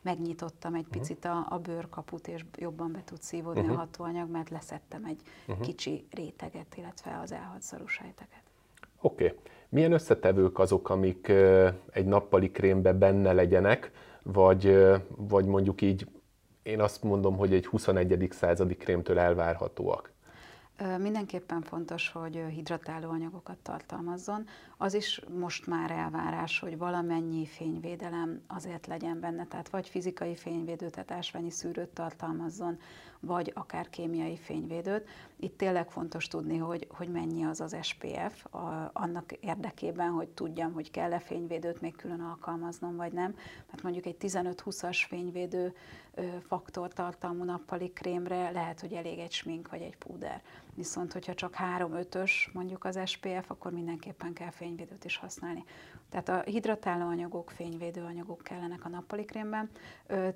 megnyitottam 0.01 0.74
egy 0.74 0.88
picit 0.91 1.25
a, 1.25 1.46
a 1.50 1.58
bőrkaput, 1.58 2.27
és 2.27 2.46
jobban 2.58 2.91
be 2.91 3.01
tud 3.05 3.22
szívódni 3.22 3.62
uh-huh. 3.62 3.75
a 3.75 3.79
hatóanyag, 3.79 4.29
mert 4.29 4.50
leszettem 4.50 5.05
egy 5.05 5.22
uh-huh. 5.48 5.65
kicsi 5.65 6.05
réteget, 6.12 6.75
illetve 6.77 7.20
az 7.24 7.31
elhagy 7.31 7.62
szarúsejteket. 7.62 8.41
Oké. 9.01 9.25
Okay. 9.25 9.38
Milyen 9.70 9.91
összetevők 9.91 10.60
azok, 10.60 10.89
amik 10.89 11.27
uh, 11.29 11.74
egy 11.91 12.05
nappali 12.05 12.51
krémbe 12.51 12.93
benne 12.93 13.34
legyenek, 13.34 13.91
vagy, 14.24 14.65
uh, 14.65 14.96
vagy 15.17 15.46
mondjuk 15.46 15.81
így 15.81 16.08
én 16.63 16.81
azt 16.81 17.03
mondom, 17.03 17.38
hogy 17.38 17.53
egy 17.53 17.65
21. 17.65 18.27
századi 18.31 18.75
krémtől 18.75 19.20
elvárhatóak? 19.20 20.11
Mindenképpen 21.00 21.61
fontos, 21.61 22.09
hogy 22.09 22.35
hidratáló 22.50 23.09
anyagokat 23.09 23.57
tartalmazzon. 23.57 24.45
Az 24.77 24.93
is 24.93 25.21
most 25.39 25.67
már 25.67 25.91
elvárás, 25.91 26.59
hogy 26.59 26.77
valamennyi 26.77 27.45
fényvédelem 27.45 28.41
azért 28.47 28.88
legyen 28.88 29.19
benne, 29.19 29.45
tehát 29.45 29.69
vagy 29.69 29.89
fizikai 29.89 30.35
fényvédő, 30.35 30.89
tehát 30.89 31.11
ásványi 31.11 31.50
szűrőt 31.50 31.89
tartalmazzon, 31.89 32.79
vagy 33.19 33.51
akár 33.55 33.89
kémiai 33.89 34.38
fényvédőt. 34.38 35.07
Itt 35.35 35.57
tényleg 35.57 35.91
fontos 35.91 36.27
tudni, 36.27 36.57
hogy, 36.57 36.88
hogy 36.89 37.07
mennyi 37.07 37.45
az 37.45 37.61
az 37.61 37.77
SPF, 37.81 38.45
a, 38.53 38.89
annak 38.93 39.31
érdekében, 39.31 40.09
hogy 40.09 40.27
tudjam, 40.27 40.73
hogy 40.73 40.91
kell-e 40.91 41.19
fényvédőt 41.19 41.81
még 41.81 41.95
külön 41.95 42.21
alkalmaznom, 42.21 42.95
vagy 42.95 43.11
nem. 43.11 43.35
Mert 43.69 43.83
mondjuk 43.83 44.05
egy 44.05 44.17
15-20-as 44.19 45.03
fényvédő 45.07 45.73
faktor 46.47 46.93
tartalmú 46.93 47.43
nappali 47.43 47.91
krémre 47.91 48.51
lehet, 48.51 48.79
hogy 48.79 48.93
elég 48.93 49.19
egy 49.19 49.31
smink 49.31 49.69
vagy 49.69 49.81
egy 49.81 49.97
púder. 49.97 50.41
Viszont, 50.75 51.13
hogyha 51.13 51.34
csak 51.34 51.56
3-5-ös 51.78 52.32
mondjuk 52.54 52.86
az 52.86 53.00
SPF, 53.06 53.50
akkor 53.50 53.72
mindenképpen 53.72 54.34
kell 54.34 54.51
fényvédőt 54.51 55.06
is 55.06 55.18
használni. 55.18 55.63
Tehát 56.10 56.30
a 56.30 56.42
hidratáló 56.50 57.08
anyagok, 57.08 57.50
fényvédő 57.50 58.04
anyagok 58.04 58.42
kellenek 58.44 58.86
a 58.86 58.90
nappali 58.90 59.25
krémben. 59.25 59.70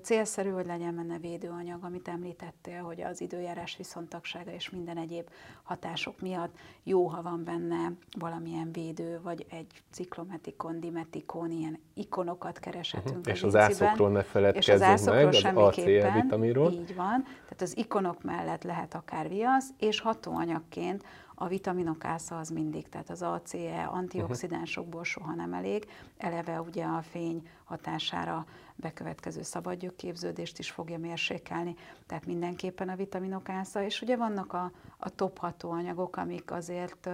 Célszerű, 0.01 0.50
hogy 0.50 0.65
legyen 0.65 0.96
benne 0.96 1.18
védőanyag, 1.18 1.84
amit 1.84 2.08
említettél, 2.08 2.82
hogy 2.82 3.01
az 3.01 3.22
időjárás 3.22 3.77
viszontagsága 3.77 4.51
és 4.51 4.70
minden 4.70 4.98
egyéb 4.98 5.30
hatások 5.63 6.22
miatt 6.22 6.58
jó, 6.84 7.08
ha 7.08 7.22
van 7.22 7.44
benne 7.44 7.92
valamilyen 8.20 8.72
védő, 8.72 9.20
vagy 9.24 9.46
egy 9.50 9.84
ciklometikon, 9.92 10.80
dimetikon, 10.80 11.51
ilyen 11.51 11.80
ikonokat 11.94 12.60
kereshetünk. 12.60 13.18
Uh-huh. 13.18 13.34
És 13.34 13.44
az 13.44 13.56
ászokról 13.56 14.10
ne 14.10 14.24
feledkezzünk 14.24 14.80
meg, 14.80 14.92
az 14.92 15.08
ACE 15.56 16.12
vitaminról. 16.22 16.72
Így 16.72 16.96
van. 16.96 17.24
Tehát 17.24 17.62
az 17.62 17.77
ikonok 17.77 18.24
mellett 18.24 18.63
lehet 18.63 18.94
akár 18.94 19.30
viasz, 19.30 19.70
és 19.77 20.00
hatóanyagként 20.25 21.03
a 21.36 21.48
vitaminok 21.48 22.05
ásza 22.05 22.38
az 22.38 22.50
mindig, 22.50 22.89
tehát 22.89 23.10
az 23.10 23.22
ACE 23.22 23.84
antioxidánsokból 23.84 25.03
soha 25.03 25.34
nem 25.34 25.53
elég, 25.53 25.88
eleve 26.17 26.62
ugye 26.62 26.84
a 26.84 27.01
fény 27.01 27.48
hatására 27.63 28.46
bekövetkező 28.75 29.41
szabadgyökképződést 29.41 30.60
is 30.60 30.72
fogja 30.72 30.98
mérsékelni, 30.98 31.75
tehát 32.05 32.25
mindenképpen 32.25 32.89
a 32.89 32.96
vitaminok 32.96 33.50
ásza, 33.50 33.84
és 33.84 34.01
ugye 34.01 34.17
vannak 34.17 34.53
a, 34.53 34.72
a 34.98 35.10
top 35.10 35.38
hatóanyagok, 35.38 36.17
amik 36.17 36.51
azért 36.51 37.10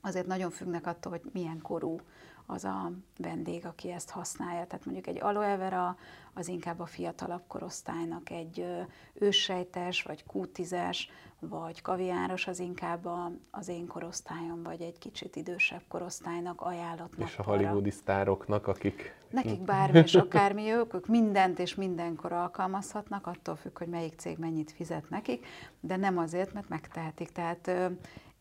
azért 0.00 0.26
nagyon 0.26 0.50
függnek 0.50 0.86
attól, 0.86 1.12
hogy 1.12 1.30
milyen 1.32 1.60
korú 1.62 2.00
az 2.46 2.64
a 2.64 2.92
vendég, 3.18 3.66
aki 3.66 3.90
ezt 3.90 4.10
használja. 4.10 4.66
Tehát 4.66 4.84
mondjuk 4.84 5.06
egy 5.06 5.22
aloe 5.22 5.56
vera 5.56 5.96
az 6.34 6.48
inkább 6.48 6.80
a 6.80 6.86
fiatalabb 6.86 7.42
korosztálynak, 7.46 8.30
egy 8.30 8.66
őssejtes, 9.14 10.02
vagy 10.02 10.24
kútizes, 10.24 11.10
vagy 11.38 11.82
kaviáros 11.82 12.46
az 12.46 12.58
inkább 12.58 13.04
a, 13.04 13.32
az 13.50 13.68
én 13.68 13.86
korosztályom, 13.86 14.62
vagy 14.62 14.80
egy 14.80 14.98
kicsit 14.98 15.36
idősebb 15.36 15.82
korosztálynak 15.88 16.60
ajánlott 16.60 17.14
És 17.18 17.38
a 17.38 17.42
hollywoodi 17.42 17.90
sztároknak, 17.90 18.66
akik... 18.66 19.14
Nekik 19.30 19.60
bármi 19.60 19.98
és 19.98 20.14
akármi 20.14 20.70
ők, 20.70 20.94
ők 20.94 21.06
mindent 21.06 21.58
és 21.58 21.74
mindenkor 21.74 22.32
alkalmazhatnak, 22.32 23.26
attól 23.26 23.56
függ, 23.56 23.78
hogy 23.78 23.88
melyik 23.88 24.14
cég 24.18 24.38
mennyit 24.38 24.72
fizet 24.72 25.10
nekik, 25.10 25.46
de 25.80 25.96
nem 25.96 26.18
azért, 26.18 26.52
mert 26.52 26.68
megtehetik. 26.68 27.30
Tehát 27.32 27.70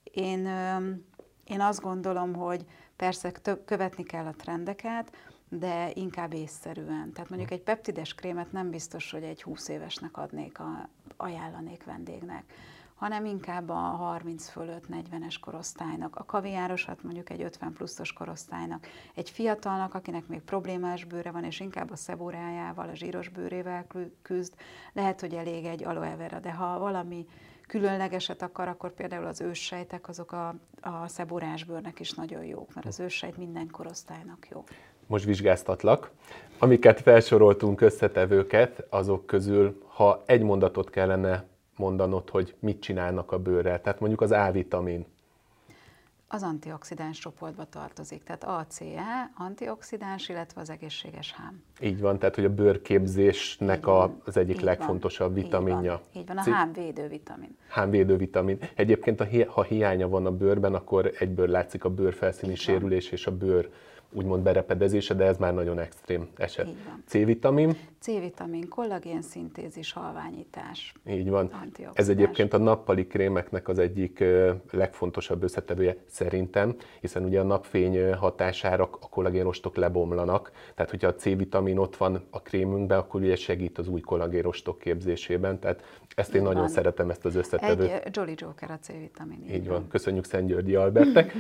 én, 0.03 0.47
én 1.45 1.61
azt 1.61 1.81
gondolom, 1.81 2.33
hogy 2.33 2.65
persze 2.95 3.31
követni 3.65 4.03
kell 4.03 4.25
a 4.25 4.35
trendeket, 4.37 5.15
de 5.49 5.91
inkább 5.93 6.33
észszerűen. 6.33 7.11
Tehát 7.13 7.29
mondjuk 7.29 7.51
egy 7.51 7.61
peptides 7.61 8.15
krémet 8.15 8.51
nem 8.51 8.69
biztos, 8.69 9.11
hogy 9.11 9.23
egy 9.23 9.43
20 9.43 9.67
évesnek 9.67 10.17
adnék, 10.17 10.59
a, 10.59 10.89
ajánlanék 11.17 11.83
vendégnek 11.83 12.43
hanem 12.95 13.25
inkább 13.25 13.69
a 13.69 13.73
30 13.73 14.49
fölött 14.49 14.85
40-es 14.91 15.35
korosztálynak, 15.41 16.15
a 16.15 16.25
kaviárosat 16.25 17.03
mondjuk 17.03 17.29
egy 17.29 17.41
50 17.41 17.73
pluszos 17.73 18.13
korosztálynak, 18.13 18.87
egy 19.15 19.29
fiatalnak, 19.29 19.93
akinek 19.93 20.27
még 20.27 20.41
problémás 20.41 21.03
bőre 21.03 21.31
van, 21.31 21.43
és 21.43 21.59
inkább 21.59 21.91
a 21.91 21.95
szeborájával, 21.95 22.89
a 22.89 22.95
zsíros 22.95 23.29
bőrével 23.29 23.87
küzd, 24.21 24.53
lehet, 24.93 25.19
hogy 25.21 25.33
elég 25.33 25.65
egy 25.65 25.83
aloe 25.83 26.15
vera, 26.15 26.39
de 26.39 26.51
ha 26.51 26.79
valami 26.79 27.25
különlegeset 27.67 28.41
akar, 28.41 28.67
akkor 28.67 28.93
például 28.93 29.25
az 29.25 29.41
őssejtek 29.41 30.07
azok 30.07 30.31
a, 30.31 30.55
a 30.81 31.07
szeborásbőrnek 31.07 31.99
is 31.99 32.13
nagyon 32.13 32.43
jók, 32.45 32.73
mert 32.73 32.87
az 32.87 32.99
őssejt 32.99 33.37
minden 33.37 33.67
korosztálynak 33.71 34.47
jó. 34.51 34.63
Most 35.07 35.25
vizsgáztatlak. 35.25 36.11
Amiket 36.59 37.01
felsoroltunk 37.01 37.81
összetevőket, 37.81 38.85
azok 38.89 39.25
közül, 39.25 39.83
ha 39.87 40.23
egy 40.25 40.41
mondatot 40.41 40.89
kellene 40.89 41.45
mondanod, 41.75 42.29
hogy 42.29 42.55
mit 42.59 42.81
csinálnak 42.81 43.31
a 43.31 43.39
bőrrel, 43.39 43.81
tehát 43.81 43.99
mondjuk 43.99 44.21
az 44.21 44.31
A-vitamin. 44.31 45.05
Az 46.27 46.43
antioxidáns 46.43 47.19
csoportba 47.19 47.65
tartozik, 47.65 48.23
tehát 48.23 48.43
ACE, 48.43 49.31
antioxidáns, 49.37 50.29
illetve 50.29 50.61
az 50.61 50.69
egészséges 50.69 51.33
hám. 51.33 51.63
Így 51.81 51.99
van, 51.99 52.19
tehát 52.19 52.35
hogy 52.35 52.45
a 52.45 52.53
bőrképzésnek 52.53 53.87
a, 53.87 54.15
az 54.25 54.37
egyik 54.37 54.55
így 54.55 54.63
legfontosabb 54.63 55.33
van, 55.33 55.43
vitaminja. 55.43 55.93
Így 55.93 56.25
van, 56.27 56.37
így 56.37 56.45
van 56.45 56.53
a 56.53 56.55
hámvédő 56.55 57.07
vitamin. 57.07 57.57
Hámvédő 57.67 58.15
vitamin. 58.15 58.57
Egyébként, 58.75 59.47
ha 59.47 59.63
hiánya 59.63 60.07
van 60.07 60.25
a 60.25 60.31
bőrben, 60.31 60.73
akkor 60.73 61.11
egyből 61.19 61.47
látszik 61.47 61.83
a 61.83 61.89
bőrfelszíni 61.89 62.55
sérülés 62.55 63.11
és 63.11 63.27
a 63.27 63.31
bőr 63.31 63.69
úgymond 64.15 64.43
berepedezése, 64.43 65.13
de 65.13 65.25
ez 65.25 65.37
már 65.37 65.53
nagyon 65.53 65.79
extrém 65.79 66.27
eset. 66.35 66.67
C-vitamin. 67.05 67.77
C-vitamin, 67.99 68.67
kollagén 68.67 69.21
szintézis, 69.21 69.91
halványítás. 69.91 70.93
Így 71.09 71.29
van. 71.29 71.51
Ez 71.93 72.09
egyébként 72.09 72.53
a 72.53 72.57
nappali 72.57 73.07
krémeknek 73.07 73.67
az 73.67 73.79
egyik 73.79 74.23
legfontosabb 74.71 75.43
összetevője 75.43 75.95
szerintem, 76.05 76.75
hiszen 77.01 77.23
ugye 77.23 77.39
a 77.39 77.43
napfény 77.43 78.13
hatására 78.13 78.83
a 78.83 79.09
kollagénrostok 79.09 79.75
lebomlanak, 79.75 80.51
tehát 80.75 80.91
hogyha 80.91 81.07
a 81.07 81.15
C-vitamin 81.15 81.77
ott 81.77 81.95
van 81.97 82.21
a 82.29 82.41
krémünkben, 82.41 82.97
akkor 82.99 83.21
ugye 83.21 83.35
segít 83.35 83.77
az 83.77 83.87
új 83.87 84.01
kollagénrostok 84.01 84.79
képzésében, 84.79 85.59
tehát 85.59 85.83
ezt 86.15 86.33
én 86.33 86.41
Így 86.41 86.47
nagyon 86.47 86.61
van. 86.61 86.71
szeretem, 86.71 87.09
ezt 87.09 87.25
az 87.25 87.35
összetevőt. 87.35 87.91
Egy 87.91 88.15
Jolly 88.15 88.33
Joker 88.35 88.71
a 88.71 88.77
C-vitamin. 88.81 89.43
Így, 89.43 89.53
így 89.53 89.67
van. 89.67 89.79
van. 89.79 89.87
Köszönjük 89.87 90.25
Szent 90.25 90.47
Györgyi 90.47 90.75
Albertek. 90.75 91.33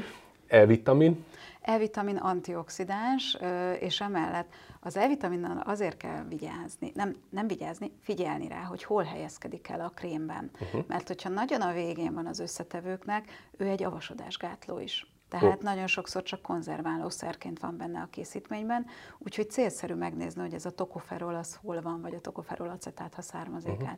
E-vitamin. 0.47 1.25
E-vitamin 1.65 2.17
antioxidáns, 2.17 3.37
és 3.79 4.01
emellett 4.01 4.53
az 4.79 4.97
E-vitaminnal 4.97 5.57
azért 5.57 5.97
kell 5.97 6.23
vigyázni, 6.23 6.91
nem, 6.95 7.15
nem 7.29 7.47
vigyázni, 7.47 7.91
figyelni 8.01 8.47
rá, 8.47 8.61
hogy 8.63 8.83
hol 8.83 9.03
helyezkedik 9.03 9.67
el 9.69 9.81
a 9.81 9.91
krémben. 9.95 10.51
Uh-huh. 10.59 10.83
Mert 10.87 11.07
hogyha 11.07 11.29
nagyon 11.29 11.61
a 11.61 11.73
végén 11.73 12.13
van 12.13 12.25
az 12.25 12.39
összetevőknek, 12.39 13.49
ő 13.57 13.67
egy 13.67 13.83
avasodásgátló 13.83 14.79
is. 14.79 15.14
Tehát 15.39 15.57
oh. 15.57 15.63
nagyon 15.63 15.87
sokszor 15.87 16.23
csak 16.23 16.41
konzerválószerként 16.41 17.59
van 17.59 17.77
benne 17.77 17.99
a 17.99 18.07
készítményben, 18.11 18.85
úgyhogy 19.17 19.49
célszerű 19.49 19.93
megnézni, 19.93 20.41
hogy 20.41 20.53
ez 20.53 20.65
a 20.65 20.71
tokoferol 20.71 21.35
az 21.35 21.59
hol 21.61 21.81
van, 21.81 22.01
vagy 22.01 22.13
a 22.15 22.19
tokoferol 22.19 22.69
acetát, 22.69 23.13
ha 23.13 23.21
származékát. 23.21 23.79
Uh-huh. 23.79 23.97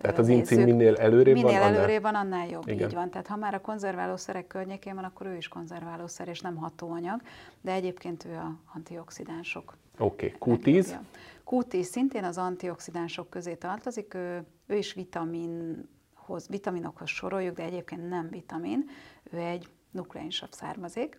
Tehát 0.00 0.18
az 0.18 0.28
incim 0.28 0.62
minél 0.62 0.96
előrébb 0.96 1.34
minél 1.34 1.52
van, 1.52 1.62
annál... 1.62 1.74
előrébb 1.74 2.02
van, 2.02 2.14
annál 2.14 2.48
jobb. 2.48 2.68
Igen. 2.68 2.88
Így 2.88 2.94
van. 2.94 3.10
Tehát 3.10 3.26
ha 3.26 3.36
már 3.36 3.54
a 3.54 3.60
konzerválószerek 3.60 4.46
környékén 4.46 4.94
van, 4.94 5.04
akkor 5.04 5.26
ő 5.26 5.36
is 5.36 5.48
konzerválószer, 5.48 6.28
és 6.28 6.40
nem 6.40 6.56
hatóanyag, 6.56 7.20
de 7.60 7.72
egyébként 7.72 8.24
ő 8.24 8.34
a 8.34 8.58
antioxidánsok. 8.74 9.76
Oké, 9.98 10.34
okay. 10.38 10.58
Q10? 10.62 10.96
Q10 11.46 11.82
szintén 11.82 12.24
az 12.24 12.38
antioxidánsok 12.38 13.30
közé 13.30 13.54
tartozik, 13.54 14.14
ő, 14.14 14.44
ő 14.66 14.76
is 14.76 14.92
vitaminhoz, 14.92 16.48
vitaminokhoz 16.48 17.08
soroljuk, 17.08 17.56
de 17.56 17.62
egyébként 17.62 18.08
nem 18.08 18.28
vitamin, 18.30 18.84
ő 19.30 19.38
egy 19.38 19.68
nukleinsav 19.90 20.48
származék, 20.50 21.18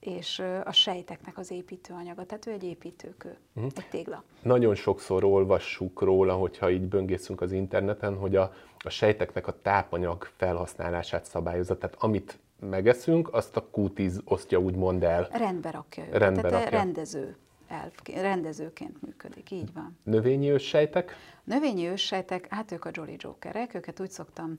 és 0.00 0.42
a 0.64 0.72
sejteknek 0.72 1.38
az 1.38 1.50
építőanyaga, 1.50 2.24
tehát 2.24 2.46
ő 2.46 2.50
egy 2.50 2.64
építőkő, 2.64 3.36
uh-huh. 3.54 3.72
egy 3.76 3.88
tégla. 3.90 4.22
Nagyon 4.42 4.74
sokszor 4.74 5.24
olvassuk 5.24 6.00
róla, 6.00 6.34
hogyha 6.34 6.70
így 6.70 6.88
böngészünk 6.88 7.40
az 7.40 7.52
interneten, 7.52 8.16
hogy 8.16 8.36
a, 8.36 8.52
a 8.78 8.88
sejteknek 8.88 9.46
a 9.46 9.60
tápanyag 9.62 10.28
felhasználását 10.36 11.24
szabályozza, 11.24 11.78
tehát 11.78 11.96
amit 11.98 12.38
megeszünk, 12.60 13.34
azt 13.34 13.56
a 13.56 13.68
Q10 13.74 14.24
osztja 14.24 14.58
úgymond 14.58 15.02
el. 15.02 15.28
Rendbe 15.32 15.70
rakja 15.70 16.04
őket, 16.04 16.18
Rendbe 16.18 16.48
tehát 16.48 16.64
rakja. 16.64 16.78
rendező 16.78 17.36
elf, 17.72 17.94
rendezőként 18.14 19.02
működik, 19.02 19.50
így 19.50 19.72
van. 19.72 19.98
Növényi 20.02 20.50
őssejtek? 20.50 21.16
Növényi 21.44 21.86
őssejtek, 21.86 22.46
hát 22.54 22.72
ők 22.72 22.84
a 22.84 22.90
Jolly 22.92 23.16
Jokerek, 23.18 23.74
őket 23.74 24.00
úgy 24.00 24.10
szoktam, 24.10 24.56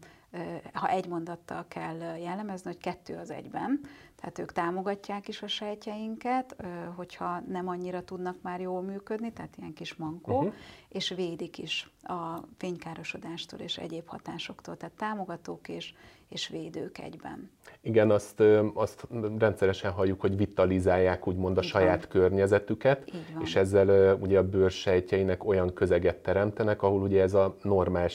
ha 0.73 0.89
egy 0.89 1.07
mondattal 1.07 1.65
kell 1.67 2.17
jellemezni, 2.17 2.71
hogy 2.71 2.81
kettő 2.81 3.15
az 3.15 3.29
egyben. 3.31 3.79
Tehát 4.15 4.39
ők 4.39 4.51
támogatják 4.51 5.27
is 5.27 5.41
a 5.41 5.47
sejtjeinket, 5.47 6.55
hogyha 6.95 7.39
nem 7.39 7.67
annyira 7.67 8.03
tudnak 8.03 8.41
már 8.41 8.61
jól 8.61 8.81
működni, 8.81 9.33
tehát 9.33 9.57
ilyen 9.57 9.73
kis 9.73 9.95
mankó, 9.95 10.37
uh-huh. 10.37 10.53
és 10.89 11.09
védik 11.09 11.57
is 11.57 11.89
a 12.03 12.37
fénykárosodástól 12.57 13.59
és 13.59 13.77
egyéb 13.77 14.07
hatásoktól, 14.07 14.77
tehát 14.77 14.95
támogatók 14.95 15.67
és, 15.67 15.93
és 16.33 16.47
védők 16.47 16.97
egyben. 16.97 17.49
Igen, 17.81 18.11
azt, 18.11 18.43
azt 18.73 19.07
rendszeresen 19.37 19.91
halljuk, 19.91 20.21
hogy 20.21 20.37
vitalizálják 20.37 21.27
úgymond 21.27 21.57
a 21.57 21.61
Így 21.61 21.67
saját 21.67 21.99
van. 21.99 22.09
környezetüket, 22.09 23.11
és 23.41 23.55
ezzel 23.55 24.17
ugye 24.21 24.37
a 24.37 24.49
bőrsejtjeinek 24.49 25.45
olyan 25.45 25.73
közeget 25.73 26.15
teremtenek, 26.15 26.81
ahol 26.81 27.01
ugye 27.01 27.21
ez 27.21 27.33
a 27.33 27.55
normál 27.61 28.07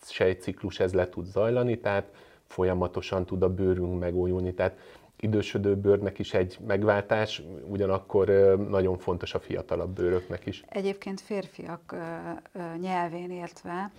sejtciklus 0.00 0.80
ez 0.80 0.92
le 0.92 1.08
tud 1.08 1.24
zajlani, 1.24 1.78
tehát 1.78 2.12
folyamatosan 2.46 3.24
tud 3.24 3.42
a 3.42 3.54
bőrünk 3.54 3.98
megújulni. 4.00 4.54
Tehát 4.54 4.78
idősödő 5.20 5.76
bőrnek 5.76 6.18
is 6.18 6.34
egy 6.34 6.58
megváltás, 6.66 7.42
ugyanakkor 7.68 8.28
nagyon 8.68 8.98
fontos 8.98 9.34
a 9.34 9.40
fiatalabb 9.40 9.90
bőröknek 9.90 10.46
is. 10.46 10.64
Egyébként 10.68 11.20
férfiak 11.20 11.96
nyelvén 12.80 13.30
értve, 13.30 13.92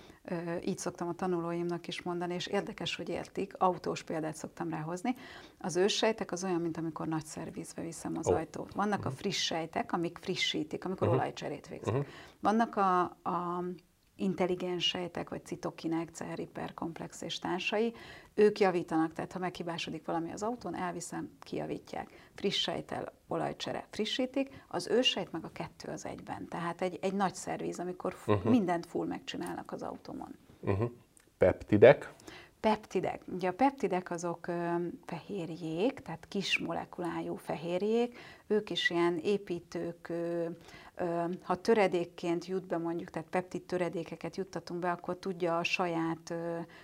így 0.64 0.78
szoktam 0.78 1.08
a 1.08 1.12
tanulóimnak 1.12 1.88
is 1.88 2.02
mondani, 2.02 2.34
és 2.34 2.46
érdekes, 2.46 2.96
hogy 2.96 3.08
értik, 3.08 3.52
autós 3.58 4.02
példát 4.02 4.36
szoktam 4.36 4.70
ráhozni. 4.70 5.14
Az 5.58 5.76
őssejtek 5.76 6.32
az 6.32 6.44
olyan, 6.44 6.60
mint 6.60 6.76
amikor 6.76 7.06
nagy 7.06 7.24
szervizbe 7.24 7.82
viszem 7.82 8.16
az 8.16 8.28
oh. 8.28 8.36
ajtót. 8.36 8.72
Vannak 8.74 8.98
uh-huh. 8.98 9.12
a 9.12 9.16
friss 9.16 9.44
sejtek, 9.44 9.92
amik 9.92 10.18
frissítik, 10.20 10.84
amikor 10.84 11.06
uh-huh. 11.06 11.22
olajcserét 11.22 11.68
végzek. 11.68 11.94
Uh-huh. 11.94 12.08
Vannak 12.40 12.76
a, 12.76 13.00
a 13.02 13.64
intelligens 14.16 14.86
sejtek, 14.86 15.28
vagy 15.28 15.44
citokinek, 15.44 16.10
CR 16.10 16.74
komplex 16.74 17.22
és 17.22 17.38
társai, 17.38 17.92
ők 18.38 18.58
javítanak, 18.58 19.12
tehát 19.12 19.32
ha 19.32 19.38
meghibásodik 19.38 20.06
valami 20.06 20.32
az 20.32 20.42
autón, 20.42 20.76
elviszem, 20.76 21.30
kijavítják. 21.40 22.30
Friss 22.34 22.60
sejtel, 22.60 23.12
olajcsere, 23.28 23.86
frissítik, 23.90 24.64
az 24.68 24.86
ősejt 24.86 25.32
meg 25.32 25.44
a 25.44 25.52
kettő 25.52 25.92
az 25.92 26.06
egyben. 26.06 26.48
Tehát 26.48 26.82
egy, 26.82 26.98
egy 27.02 27.14
nagy 27.14 27.34
szervíz, 27.34 27.78
amikor 27.78 28.16
uh-huh. 28.26 28.50
mindent 28.50 28.86
full 28.86 29.06
megcsinálnak 29.06 29.72
az 29.72 29.82
autómon. 29.82 30.34
Uh-huh. 30.60 30.90
Peptidek? 31.38 32.12
Peptidek. 32.60 33.22
Ugye 33.32 33.48
a 33.48 33.52
peptidek 33.52 34.10
azok 34.10 34.46
ö, 34.46 34.74
fehérjék, 35.06 36.00
tehát 36.00 36.26
kis 36.28 36.58
molekulájú 36.58 37.34
fehérjék, 37.34 38.18
ők 38.46 38.70
is 38.70 38.90
ilyen 38.90 39.18
építők, 39.22 40.08
ö, 40.08 40.46
ha 41.42 41.54
töredékként 41.54 42.46
jut 42.46 42.66
be 42.66 42.78
mondjuk, 42.78 43.10
tehát 43.10 43.28
peptid 43.28 43.62
töredékeket 43.62 44.36
juttatunk 44.36 44.80
be, 44.80 44.90
akkor 44.90 45.16
tudja 45.16 45.58
a 45.58 45.64
saját 45.64 46.34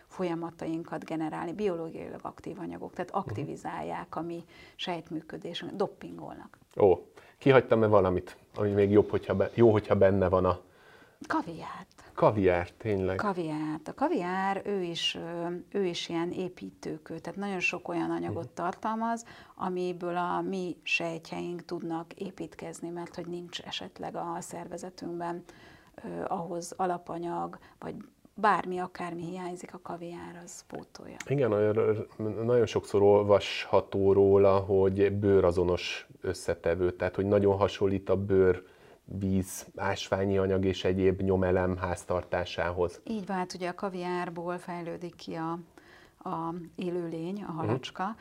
folyamatainkat 0.07 1.05
generálni, 1.05 1.53
biológiailag 1.53 2.20
aktív 2.22 2.59
anyagok, 2.59 2.92
tehát 2.92 3.11
mhm. 3.11 3.18
aktivizálják 3.18 4.16
a 4.16 4.20
mi 4.20 4.44
sejtműködésünket, 4.77 5.77
doppingolnak. 5.77 6.59
Ó, 6.77 6.94
kihagytam-e 7.38 7.87
valamit, 7.87 8.37
ami 8.55 8.70
még 8.70 8.90
jobb, 8.90 9.11
hogyha 9.11 9.35
be, 9.35 9.50
jó, 9.55 9.70
hogyha 9.70 9.94
benne 9.94 10.29
van 10.29 10.44
a... 10.44 10.61
Kaviárt. 11.27 11.93
Kaviár, 12.14 12.70
tényleg. 12.70 13.16
Kaviárt. 13.16 13.88
A 13.88 13.94
kaviár, 13.94 14.62
ő 14.64 14.83
is, 14.83 15.18
ő 15.70 15.85
is 15.85 16.09
ilyen 16.09 16.33
építőkő, 16.33 17.18
tehát 17.18 17.38
nagyon 17.38 17.61
sok 17.61 17.88
olyan 17.88 18.11
anyagot 18.11 18.48
tartalmaz, 18.48 19.24
amiből 19.55 20.16
a 20.16 20.40
mi 20.40 20.77
sejtjeink 20.83 21.64
tudnak 21.64 22.12
építkezni, 22.12 22.88
mert 22.88 23.14
hogy 23.14 23.27
nincs 23.27 23.61
esetleg 23.61 24.16
a 24.16 24.37
szervezetünkben 24.40 25.44
ahhoz 26.27 26.72
alapanyag, 26.77 27.59
vagy 27.79 27.94
bármi, 28.35 28.79
akármi 28.79 29.22
hiányzik, 29.22 29.74
a 29.74 29.81
kaviár 29.83 30.40
az 30.44 30.64
pótolja. 30.66 31.16
Igen, 31.27 31.50
nagyon 32.44 32.66
sokszor 32.66 33.03
olvasható 33.03 34.12
róla, 34.12 34.59
hogy 34.59 35.12
bőrazonos 35.12 36.07
összetevő, 36.20 36.90
tehát 36.90 37.14
hogy 37.14 37.27
nagyon 37.27 37.57
hasonlít 37.57 38.09
a 38.09 38.16
bőr 38.16 38.62
víz, 39.05 39.67
ásványi 39.77 40.38
anyag 40.38 40.64
és 40.64 40.85
egyéb 40.85 41.21
nyomelem 41.21 41.77
háztartásához. 41.77 43.01
Így 43.05 43.27
van, 43.27 43.37
hát 43.37 43.55
ugye 43.55 43.69
a 43.69 43.75
kaviárból 43.75 44.59
fejlődik 44.59 45.14
ki 45.14 45.35
a, 45.35 45.59
a 46.29 46.55
élőlény, 46.77 47.43
a 47.43 47.53
halacska. 47.53 48.03
Uh-huh. 48.03 48.19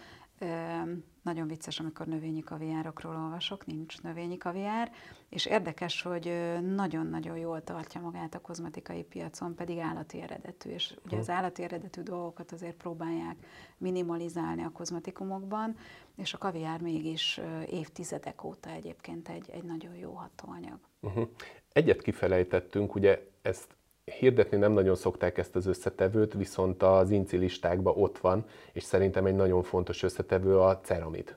Nagyon 1.21 1.47
vicces, 1.47 1.79
amikor 1.79 2.06
növényi 2.06 2.39
kaviárokról 2.39 3.15
olvasok, 3.15 3.65
nincs 3.65 4.01
növényi 4.01 4.38
kaviár, 4.38 4.91
és 5.29 5.45
érdekes, 5.45 6.01
hogy 6.01 6.34
nagyon-nagyon 6.75 7.38
jól 7.38 7.63
tartja 7.63 8.01
magát 8.01 8.36
a 8.36 8.39
kozmetikai 8.39 9.03
piacon, 9.03 9.56
pedig 9.56 9.77
állati 9.77 10.21
eredetű, 10.21 10.69
és 10.69 10.95
ugye 11.06 11.17
az 11.17 11.29
állati 11.29 11.63
eredetű 11.63 12.01
dolgokat 12.01 12.51
azért 12.51 12.75
próbálják 12.75 13.36
minimalizálni 13.77 14.63
a 14.63 14.71
kozmetikumokban, 14.71 15.75
és 16.15 16.34
a 16.34 16.38
kaviár 16.38 16.82
mégis 16.82 17.39
évtizedek 17.69 18.43
óta 18.43 18.69
egyébként 18.69 19.29
egy, 19.29 19.49
egy 19.49 19.63
nagyon 19.63 19.95
jó 19.95 20.12
hatóanyag. 20.12 20.79
Uh-huh. 20.99 21.27
Egyet 21.73 22.01
kifelejtettünk, 22.01 22.95
ugye 22.95 23.32
ezt 23.41 23.75
hirdetni 24.06 24.58
nem 24.58 24.72
nagyon 24.72 24.96
szokták 24.96 25.38
ezt 25.38 25.56
az 25.56 25.66
összetevőt, 25.66 26.34
viszont 26.34 26.84
az 26.84 27.10
incilistákban 27.10 27.94
ott 27.98 28.18
van, 28.18 28.46
és 28.72 28.84
szerintem 28.84 29.26
egy 29.26 29.36
nagyon 29.36 29.63
fontos 29.63 30.04
összetevő 30.04 30.60
a 30.60 30.80
ceramid. 30.80 31.36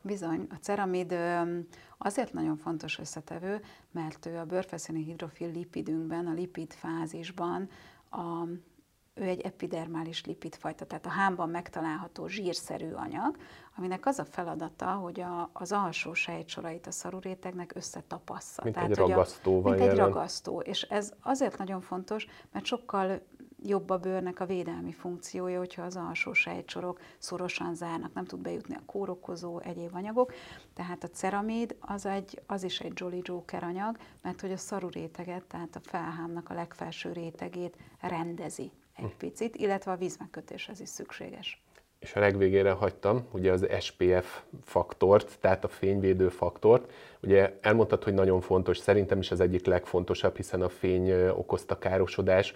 Bizony, 0.00 0.46
a 0.50 0.56
ceramid 0.60 1.14
azért 1.98 2.32
nagyon 2.32 2.56
fontos 2.56 2.98
összetevő, 2.98 3.60
mert 3.90 4.26
a 4.26 4.44
bőrfeszíni 4.44 5.04
hidrofil 5.04 5.50
lipidünkben, 5.50 6.26
a 6.26 6.32
lipid 6.32 6.72
fázisban 6.72 7.68
a 8.10 8.44
ő 9.14 9.22
egy 9.22 9.40
epidermális 9.40 10.24
lipidfajta, 10.24 10.84
tehát 10.84 11.06
a 11.06 11.10
hámban 11.10 11.50
megtalálható 11.50 12.26
zsírszerű 12.26 12.90
anyag, 12.92 13.36
aminek 13.76 14.06
az 14.06 14.18
a 14.18 14.24
feladata, 14.24 14.86
hogy 14.86 15.20
a, 15.20 15.50
az 15.52 15.72
alsó 15.72 16.14
sejtsorait 16.14 16.86
a 16.86 16.90
szarurétegnek 16.90 17.72
összetapassza. 17.74 18.62
Mint 18.62 18.74
tehát, 18.74 18.90
egy 18.90 18.96
ragasztó 18.96 19.64
a, 19.64 19.68
Mint 19.68 19.80
egy 19.80 19.96
ragasztó. 19.96 20.60
És 20.60 20.82
ez 20.82 21.12
azért 21.22 21.58
nagyon 21.58 21.80
fontos, 21.80 22.26
mert 22.52 22.64
sokkal 22.64 23.20
jobb 23.64 23.90
a 23.90 23.98
bőrnek 23.98 24.40
a 24.40 24.46
védelmi 24.46 24.92
funkciója, 24.92 25.58
hogyha 25.58 25.82
az 25.82 25.96
alsó 25.96 26.32
sejtsorok 26.32 27.00
szorosan 27.18 27.74
zárnak, 27.74 28.12
nem 28.12 28.24
tud 28.24 28.40
bejutni 28.40 28.74
a 28.74 28.82
kórokozó, 28.86 29.58
egyéb 29.60 29.94
anyagok. 29.94 30.32
Tehát 30.74 31.04
a 31.04 31.08
ceramid 31.08 31.76
az, 31.80 32.06
egy, 32.06 32.42
az 32.46 32.62
is 32.62 32.80
egy 32.80 32.92
Jolly 32.94 33.20
Joker 33.22 33.62
anyag, 33.62 33.96
mert 34.22 34.40
hogy 34.40 34.52
a 34.52 34.56
szaru 34.56 34.88
réteget, 34.88 35.44
tehát 35.44 35.76
a 35.76 35.80
felhámnak 35.82 36.50
a 36.50 36.54
legfelső 36.54 37.12
rétegét 37.12 37.76
rendezi 38.00 38.72
egy 38.96 39.04
hm. 39.04 39.16
picit, 39.18 39.56
illetve 39.56 39.92
a 39.92 39.96
vízmegkötéshez 39.96 40.80
is 40.80 40.88
szükséges 40.88 41.62
és 42.02 42.14
a 42.14 42.20
legvégére 42.20 42.70
hagytam 42.70 43.26
ugye 43.32 43.52
az 43.52 43.66
SPF 43.80 44.40
faktort, 44.64 45.38
tehát 45.40 45.64
a 45.64 45.68
fényvédő 45.68 46.28
faktort. 46.28 46.92
Ugye 47.22 47.58
elmondtad, 47.60 48.04
hogy 48.04 48.14
nagyon 48.14 48.40
fontos, 48.40 48.78
szerintem 48.78 49.18
is 49.18 49.30
az 49.30 49.40
egyik 49.40 49.66
legfontosabb, 49.66 50.36
hiszen 50.36 50.62
a 50.62 50.68
fény 50.68 51.28
okozta 51.28 51.78
károsodás 51.78 52.54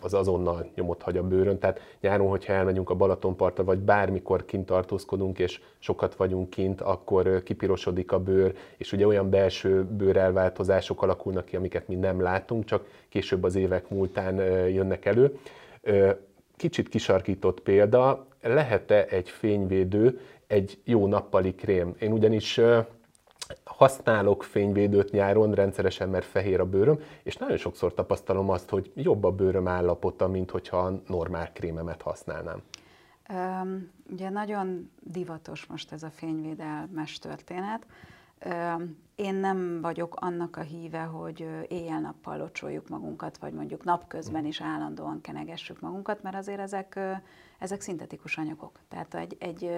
az 0.00 0.14
azonnal 0.14 0.70
nyomot 0.74 1.02
hagy 1.02 1.16
a 1.16 1.22
bőrön. 1.22 1.58
Tehát 1.58 1.80
nyáron, 2.00 2.28
hogyha 2.28 2.52
elmegyünk 2.52 2.90
a 2.90 2.94
Balatonpartra, 2.94 3.64
vagy 3.64 3.78
bármikor 3.78 4.44
kint 4.44 4.66
tartózkodunk, 4.66 5.38
és 5.38 5.60
sokat 5.78 6.14
vagyunk 6.14 6.50
kint, 6.50 6.80
akkor 6.80 7.42
kipirosodik 7.42 8.12
a 8.12 8.18
bőr, 8.18 8.56
és 8.76 8.92
ugye 8.92 9.06
olyan 9.06 9.30
belső 9.30 9.84
bőrelváltozások 9.84 11.02
alakulnak 11.02 11.44
ki, 11.44 11.56
amiket 11.56 11.88
mi 11.88 11.94
nem 11.94 12.20
látunk, 12.20 12.64
csak 12.64 12.86
később 13.08 13.44
az 13.44 13.54
évek 13.54 13.88
múltán 13.88 14.36
jönnek 14.68 15.04
elő 15.04 15.38
kicsit 16.56 16.88
kisarkított 16.88 17.60
példa, 17.60 18.26
lehet-e 18.42 19.06
egy 19.08 19.28
fényvédő 19.28 20.20
egy 20.46 20.80
jó 20.84 21.06
nappali 21.06 21.54
krém? 21.54 21.94
Én 21.98 22.12
ugyanis 22.12 22.60
használok 23.64 24.42
fényvédőt 24.42 25.10
nyáron 25.10 25.52
rendszeresen, 25.52 26.08
mert 26.08 26.24
fehér 26.24 26.60
a 26.60 26.66
bőröm, 26.66 26.98
és 27.22 27.36
nagyon 27.36 27.56
sokszor 27.56 27.94
tapasztalom 27.94 28.50
azt, 28.50 28.70
hogy 28.70 28.92
jobb 28.94 29.24
a 29.24 29.30
bőröm 29.30 29.68
állapota, 29.68 30.28
mint 30.28 30.50
hogyha 30.50 30.76
a 30.76 31.00
normál 31.06 31.52
krémemet 31.52 32.02
használnám. 32.02 32.62
Um, 33.30 33.90
ugye 34.12 34.30
nagyon 34.30 34.90
divatos 35.00 35.66
most 35.66 35.92
ez 35.92 36.02
a 36.02 36.10
fényvédelmes 36.10 37.18
történet. 37.18 37.86
Én 39.14 39.34
nem 39.34 39.80
vagyok 39.80 40.14
annak 40.14 40.56
a 40.56 40.60
híve, 40.60 41.02
hogy 41.02 41.46
éjjel-nappal 41.68 42.36
locsoljuk 42.36 42.88
magunkat, 42.88 43.38
vagy 43.38 43.52
mondjuk 43.52 43.84
napközben 43.84 44.44
is 44.44 44.60
állandóan 44.60 45.20
kenegessük 45.20 45.80
magunkat, 45.80 46.22
mert 46.22 46.36
azért 46.36 46.60
ezek, 46.60 47.00
ezek 47.58 47.80
szintetikus 47.80 48.38
anyagok. 48.38 48.78
Tehát 48.88 49.14
egy, 49.14 49.36
egy 49.38 49.70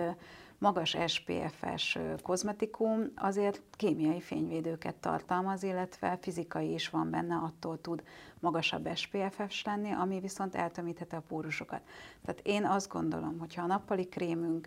magas 0.59 0.97
SPF-es 1.07 1.99
kozmetikum 2.23 3.13
azért 3.17 3.63
kémiai 3.71 4.21
fényvédőket 4.21 4.95
tartalmaz, 4.95 5.63
illetve 5.63 6.19
fizikai 6.21 6.73
is 6.73 6.89
van 6.89 7.11
benne, 7.11 7.37
attól 7.37 7.81
tud 7.81 8.03
magasabb 8.41 8.89
SPF-es 8.95 9.65
lenni, 9.65 9.93
ami 9.93 10.21
viszont 10.21 10.55
eltömítheti 10.55 11.15
a 11.15 11.23
pórusokat. 11.29 11.81
Tehát 12.25 12.41
én 12.45 12.65
azt 12.65 12.89
gondolom, 12.89 13.39
hogyha 13.39 13.63
a 13.63 13.67
nappali 13.67 14.09
krémünk 14.09 14.67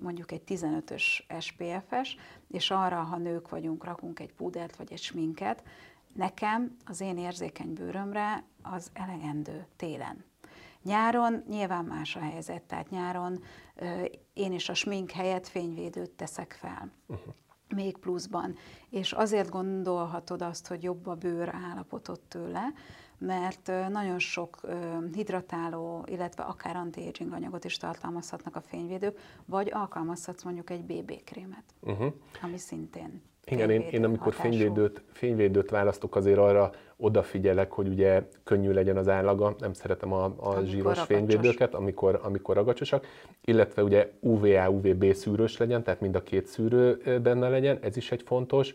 mondjuk 0.00 0.32
egy 0.32 0.42
15-ös 0.46 1.02
SPF-es, 1.40 2.16
és 2.48 2.70
arra, 2.70 3.00
ha 3.00 3.16
nők 3.16 3.48
vagyunk, 3.48 3.84
rakunk 3.84 4.20
egy 4.20 4.32
púdert 4.32 4.76
vagy 4.76 4.92
egy 4.92 5.02
sminket, 5.02 5.62
nekem 6.12 6.76
az 6.84 7.00
én 7.00 7.18
érzékeny 7.18 7.72
bőrömre 7.72 8.44
az 8.62 8.90
elegendő 8.92 9.66
télen. 9.76 10.24
Nyáron 10.82 11.44
nyilván 11.48 11.84
más 11.84 12.16
a 12.16 12.20
helyzet, 12.20 12.62
tehát 12.62 12.90
nyáron 12.90 13.42
én 14.34 14.52
is 14.52 14.68
a 14.68 14.74
smink 14.74 15.10
helyett 15.10 15.48
fényvédőt 15.48 16.10
teszek 16.10 16.52
fel. 16.52 16.92
Uh-huh. 17.06 17.34
Még 17.74 17.96
pluszban. 17.96 18.56
És 18.90 19.12
azért 19.12 19.48
gondolhatod 19.48 20.42
azt, 20.42 20.66
hogy 20.66 20.82
jobb 20.82 21.06
a 21.06 21.14
bőr 21.14 21.54
állapotot 21.54 22.20
tőle, 22.20 22.72
mert 23.20 23.66
nagyon 23.88 24.18
sok 24.18 24.60
hidratáló, 25.14 26.04
illetve 26.08 26.42
akár 26.42 26.76
anti-aging 26.76 27.32
anyagot 27.32 27.64
is 27.64 27.76
tartalmazhatnak 27.76 28.56
a 28.56 28.60
fényvédők, 28.60 29.18
vagy 29.44 29.70
alkalmazhatsz 29.72 30.42
mondjuk 30.42 30.70
egy 30.70 30.84
BB 30.84 31.24
krémet, 31.24 31.64
uh-huh. 31.80 32.12
ami 32.42 32.58
szintén 32.58 33.22
igen, 33.50 33.70
én, 33.70 33.86
én 33.90 34.04
amikor 34.04 34.34
fényvédőt, 34.34 35.02
fényvédőt 35.12 35.70
választok, 35.70 36.16
azért 36.16 36.38
arra 36.38 36.70
odafigyelek, 37.00 37.72
hogy 37.72 37.88
ugye 37.88 38.22
könnyű 38.44 38.70
legyen 38.70 38.96
az 38.96 39.08
állaga, 39.08 39.54
nem 39.58 39.72
szeretem 39.72 40.12
a, 40.12 40.24
a 40.24 40.60
zsíros 40.64 40.82
ragacsos. 40.82 41.06
fényvédőket, 41.06 41.74
amikor, 41.74 42.20
amikor 42.22 42.54
ragacsosak, 42.54 43.06
illetve 43.44 43.82
ugye 43.82 44.10
UVA, 44.20 44.68
UVB 44.68 45.12
szűrős 45.12 45.56
legyen, 45.56 45.82
tehát 45.82 46.00
mind 46.00 46.14
a 46.14 46.22
két 46.22 46.46
szűrő 46.46 47.02
benne 47.22 47.48
legyen, 47.48 47.78
ez 47.80 47.96
is 47.96 48.12
egy 48.12 48.22
fontos, 48.22 48.74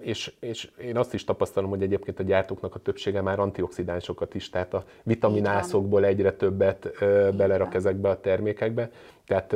és, 0.00 0.32
és 0.40 0.70
én 0.80 0.96
azt 0.96 1.14
is 1.14 1.24
tapasztalom, 1.24 1.70
hogy 1.70 1.82
egyébként 1.82 2.20
a 2.20 2.22
gyártóknak 2.22 2.74
a 2.74 2.78
többsége 2.78 3.20
már 3.20 3.38
antioxidánsokat 3.38 4.34
is, 4.34 4.50
tehát 4.50 4.74
a 4.74 4.84
vitaminászokból 5.02 6.04
egyre 6.04 6.32
többet 6.32 6.90
belerak 7.36 7.74
ezekbe 7.74 8.08
a 8.08 8.20
termékekbe, 8.20 8.90
tehát 9.26 9.52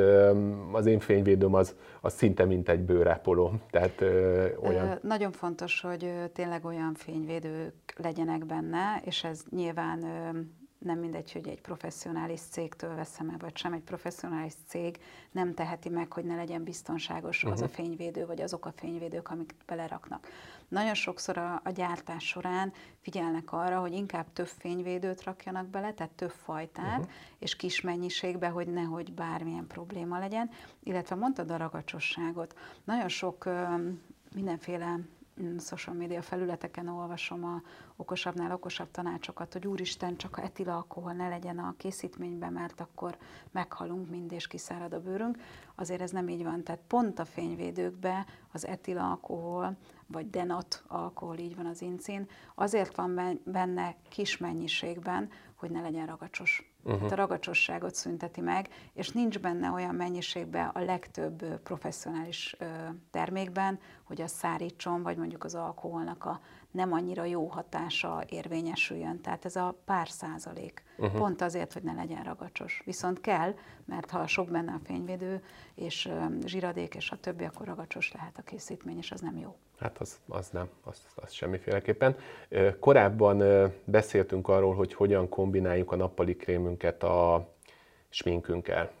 az 0.71 0.85
én 0.85 0.99
fényvédőm 0.99 1.53
az, 1.53 1.75
az 2.01 2.13
szinte 2.13 2.45
mint 2.45 2.69
egy 2.69 2.79
bőrápoló. 2.79 3.51
Tehát 3.71 4.01
olyan. 4.63 4.99
Nagyon 5.01 5.31
fontos, 5.31 5.81
hogy 5.81 6.13
tényleg 6.33 6.65
olyan 6.65 6.93
fényvédők 6.93 7.93
legyenek 7.97 8.45
benne, 8.45 9.01
és 9.03 9.23
ez 9.23 9.43
nyilván 9.49 9.99
nem 10.83 10.99
mindegy, 10.99 11.31
hogy 11.31 11.47
egy 11.47 11.61
professzionális 11.61 12.39
cégtől 12.39 12.95
veszem 12.95 13.29
el, 13.29 13.37
vagy 13.39 13.57
sem. 13.57 13.73
Egy 13.73 13.81
professzionális 13.81 14.53
cég 14.67 14.99
nem 15.31 15.53
teheti 15.53 15.89
meg, 15.89 16.13
hogy 16.13 16.23
ne 16.23 16.35
legyen 16.35 16.63
biztonságos 16.63 17.37
uh-huh. 17.37 17.51
az 17.51 17.61
a 17.61 17.65
mhm. 17.65 17.73
fényvédő, 17.73 18.25
vagy 18.25 18.41
azok 18.41 18.65
a 18.65 18.71
fényvédők, 18.71 19.29
amik 19.29 19.53
beleraknak. 19.65 20.27
Nagyon 20.67 20.93
sokszor 20.93 21.37
a, 21.37 21.61
a 21.63 21.69
gyártás 21.69 22.27
során 22.27 22.73
figyelnek 23.01 23.51
arra, 23.51 23.79
hogy 23.79 23.93
inkább 23.93 24.33
több 24.33 24.47
fényvédőt 24.47 25.23
rakjanak 25.23 25.67
bele, 25.67 25.93
tehát 25.93 26.11
több 26.11 26.33
fajtát, 26.43 26.99
uh-huh. 26.99 27.13
és 27.39 27.55
kis 27.55 27.81
mennyiségbe, 27.81 28.47
hogy 28.47 28.67
nehogy 28.67 29.13
bármilyen 29.13 29.67
probléma 29.67 30.19
legyen. 30.19 30.49
Illetve 30.83 31.15
mondtad 31.15 31.51
a 31.51 31.57
ragacsosságot. 31.57 32.57
Nagyon 32.83 33.07
sok 33.07 33.45
ö, 33.45 33.75
mindenféle 34.35 34.99
social 35.57 35.95
media 35.95 36.21
felületeken 36.21 36.87
olvasom 36.87 37.43
a 37.43 37.61
okosabbnál 37.95 38.51
okosabb 38.51 38.91
tanácsokat, 38.91 39.53
hogy 39.53 39.67
úristen, 39.67 40.17
csak 40.17 40.37
a 40.37 40.43
etilalkohol 40.43 41.13
ne 41.13 41.27
legyen 41.27 41.59
a 41.59 41.75
készítményben, 41.77 42.53
mert 42.53 42.81
akkor 42.81 43.17
meghalunk 43.51 44.09
mind 44.09 44.31
és 44.31 44.47
kiszárad 44.47 44.93
a 44.93 45.01
bőrünk. 45.01 45.37
Azért 45.75 46.01
ez 46.01 46.11
nem 46.11 46.29
így 46.29 46.43
van. 46.43 46.63
Tehát 46.63 46.81
pont 46.87 47.19
a 47.19 47.25
fényvédőkbe 47.25 48.25
az 48.51 48.65
etilalkohol, 48.65 49.77
vagy 50.07 50.29
denat 50.29 50.83
alkohol, 50.87 51.37
így 51.37 51.55
van 51.55 51.65
az 51.65 51.81
incin, 51.81 52.27
azért 52.55 52.95
van 52.95 53.39
benne 53.43 53.95
kis 54.09 54.37
mennyiségben, 54.37 55.29
hogy 55.55 55.71
ne 55.71 55.81
legyen 55.81 56.05
ragacsos. 56.05 56.70
Uh-huh. 56.83 56.97
Tehát 56.97 57.11
a 57.11 57.15
ragacsosságot 57.15 57.95
szünteti 57.95 58.41
meg, 58.41 58.67
és 58.93 59.09
nincs 59.09 59.39
benne 59.39 59.71
olyan 59.71 59.95
mennyiségben 59.95 60.67
a 60.67 60.79
legtöbb 60.79 61.59
professzionális 61.63 62.55
termékben, 63.11 63.79
hogy 64.03 64.21
az 64.21 64.31
szárítson, 64.31 65.03
vagy 65.03 65.17
mondjuk 65.17 65.43
az 65.43 65.55
alkoholnak 65.55 66.25
a 66.25 66.39
nem 66.71 66.93
annyira 66.93 67.25
jó 67.25 67.45
hatása 67.45 68.23
érvényesüljön. 68.29 69.21
Tehát 69.21 69.45
ez 69.45 69.55
a 69.55 69.75
pár 69.85 70.09
százalék. 70.09 70.83
Uh-huh. 70.97 71.19
Pont 71.19 71.41
azért, 71.41 71.73
hogy 71.73 71.83
ne 71.83 71.93
legyen 71.93 72.23
ragacsos. 72.23 72.81
Viszont 72.85 73.21
kell, 73.21 73.53
mert 73.85 74.09
ha 74.09 74.27
sok 74.27 74.49
benne 74.49 74.71
a 74.71 74.79
fényvédő, 74.83 75.43
és 75.75 76.09
zsiradék, 76.45 76.95
és 76.95 77.11
a 77.11 77.15
többi, 77.15 77.43
akkor 77.43 77.65
ragacsos 77.65 78.11
lehet 78.11 78.37
a 78.37 78.41
készítmény, 78.41 78.97
és 78.97 79.11
az 79.11 79.21
nem 79.21 79.37
jó. 79.37 79.55
Hát 79.79 79.97
az, 79.97 80.19
az 80.27 80.49
nem, 80.49 80.69
az, 80.83 81.07
az 81.15 81.31
semmiféleképpen. 81.31 82.15
Korábban 82.79 83.43
beszéltünk 83.83 84.47
arról, 84.47 84.75
hogy 84.75 84.93
hogyan 84.93 85.29
kombináljuk 85.29 85.91
a 85.91 85.95
nappali 85.95 86.35
krémünket 86.35 87.03
a 87.03 87.49
sminkünkkel. 88.09 88.91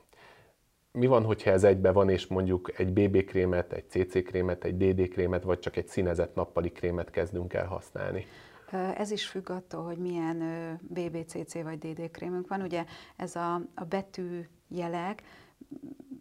Mi 0.93 1.05
van, 1.05 1.23
hogyha 1.23 1.51
ez 1.51 1.63
egybe 1.63 1.91
van, 1.91 2.09
és 2.09 2.27
mondjuk 2.27 2.79
egy 2.79 2.93
BB 2.93 3.25
krémet, 3.25 3.73
egy 3.73 3.89
CC 3.89 4.23
krémet, 4.23 4.63
egy 4.63 4.77
DD 4.77 5.09
krémet, 5.09 5.43
vagy 5.43 5.59
csak 5.59 5.75
egy 5.75 5.87
színezett 5.87 6.35
nappali 6.35 6.71
krémet 6.71 7.09
kezdünk 7.09 7.53
el 7.53 7.65
használni? 7.65 8.25
Ez 8.95 9.11
is 9.11 9.27
függ 9.27 9.49
attól, 9.49 9.83
hogy 9.83 9.97
milyen 9.97 10.39
BBCC 10.81 11.53
vagy 11.63 11.77
DD 11.77 12.11
krémünk 12.11 12.47
van. 12.47 12.61
Ugye 12.61 12.85
ez 13.15 13.35
a, 13.35 13.55
a 13.75 13.83
betűjelek, 13.89 15.23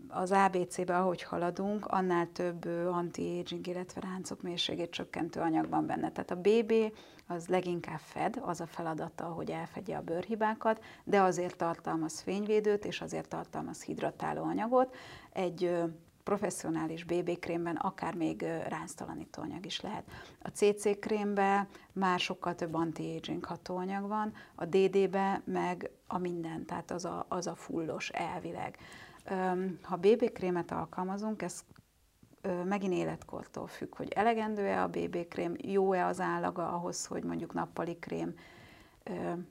az 0.08 0.30
ABC-be, 0.30 0.98
ahogy 0.98 1.22
haladunk, 1.22 1.86
annál 1.86 2.28
több 2.32 2.64
anti-aging, 2.92 3.66
illetve 3.66 4.00
ráncok 4.00 4.42
mélységét 4.42 4.90
csökkentő 4.90 5.40
anyag 5.40 5.68
van 5.68 5.86
benne. 5.86 6.12
Tehát 6.12 6.30
a 6.30 6.40
BB 6.40 6.72
az 7.26 7.46
leginkább 7.46 7.98
fed, 7.98 8.38
az 8.42 8.60
a 8.60 8.66
feladata, 8.66 9.24
hogy 9.24 9.50
elfedje 9.50 9.96
a 9.96 10.02
bőrhibákat, 10.02 10.84
de 11.04 11.20
azért 11.20 11.56
tartalmaz 11.56 12.20
fényvédőt, 12.20 12.84
és 12.84 13.00
azért 13.00 13.28
tartalmaz 13.28 13.82
hidratáló 13.82 14.42
anyagot. 14.42 14.94
Egy 15.32 15.70
professzionális 16.24 17.04
BB 17.04 17.38
krémben 17.38 17.76
akár 17.76 18.14
még 18.14 18.42
ránctalanító 18.68 19.42
anyag 19.42 19.66
is 19.66 19.80
lehet. 19.80 20.04
A 20.42 20.48
CC 20.48 20.98
krémben 20.98 21.68
már 21.92 22.18
sokkal 22.18 22.54
több 22.54 22.74
anti-aging 22.74 23.44
hatóanyag 23.44 24.08
van, 24.08 24.32
a 24.54 24.64
DD-be 24.64 25.42
meg 25.44 25.90
a 26.06 26.18
minden, 26.18 26.64
tehát 26.66 26.90
az 26.90 27.04
a, 27.04 27.24
az 27.28 27.46
a 27.46 27.54
fullos 27.54 28.08
elvileg. 28.08 28.76
Ha 29.82 29.96
BB 29.96 30.32
krémet 30.32 30.70
alkalmazunk, 30.70 31.42
ez 31.42 31.64
megint 32.64 32.92
életkortól 32.92 33.66
függ, 33.66 33.96
hogy 33.96 34.08
elegendő-e 34.08 34.82
a 34.82 34.88
BB 34.88 35.28
krém, 35.28 35.54
jó-e 35.58 36.06
az 36.06 36.20
állaga 36.20 36.72
ahhoz, 36.72 37.06
hogy 37.06 37.24
mondjuk 37.24 37.52
nappali 37.52 37.98
krém 37.98 38.34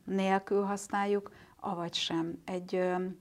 nélkül 0.04 0.64
használjuk, 0.64 1.32
avagy 1.60 1.94
sem. 1.94 2.42
Egy 2.46 2.72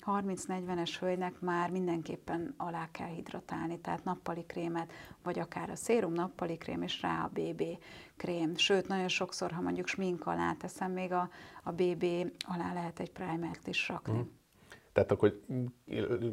30-40-es 0.07 0.97
hölgynek 1.01 1.41
már 1.41 1.71
mindenképpen 1.71 2.55
alá 2.57 2.89
kell 2.91 3.09
hidratálni, 3.09 3.81
tehát 3.81 4.05
nappali 4.05 4.45
krémet, 4.47 4.93
vagy 5.23 5.39
akár 5.39 5.71
a 5.71 5.77
szérum 5.77 6.13
nappali 6.13 6.57
krém, 6.57 6.83
és 6.83 7.01
rá 7.01 7.23
a 7.25 7.31
BB 7.33 7.63
krém. 8.17 8.57
Sőt, 8.57 8.89
nagyon 8.89 9.09
sokszor, 9.09 9.51
ha 9.51 9.61
mondjuk 9.61 9.87
smink 9.87 10.27
alá 10.27 10.53
teszem, 10.53 10.93
még 10.93 11.13
a, 11.13 11.31
a 11.63 11.73
BB 11.73 12.05
alá 12.47 12.73
lehet 12.73 13.01
egy 13.01 13.11
primert 13.11 13.67
is 13.67 13.89
rakni. 13.89 14.13
Hmm. 14.13 14.38
Tehát 14.93 15.13
akkor, 15.13 15.41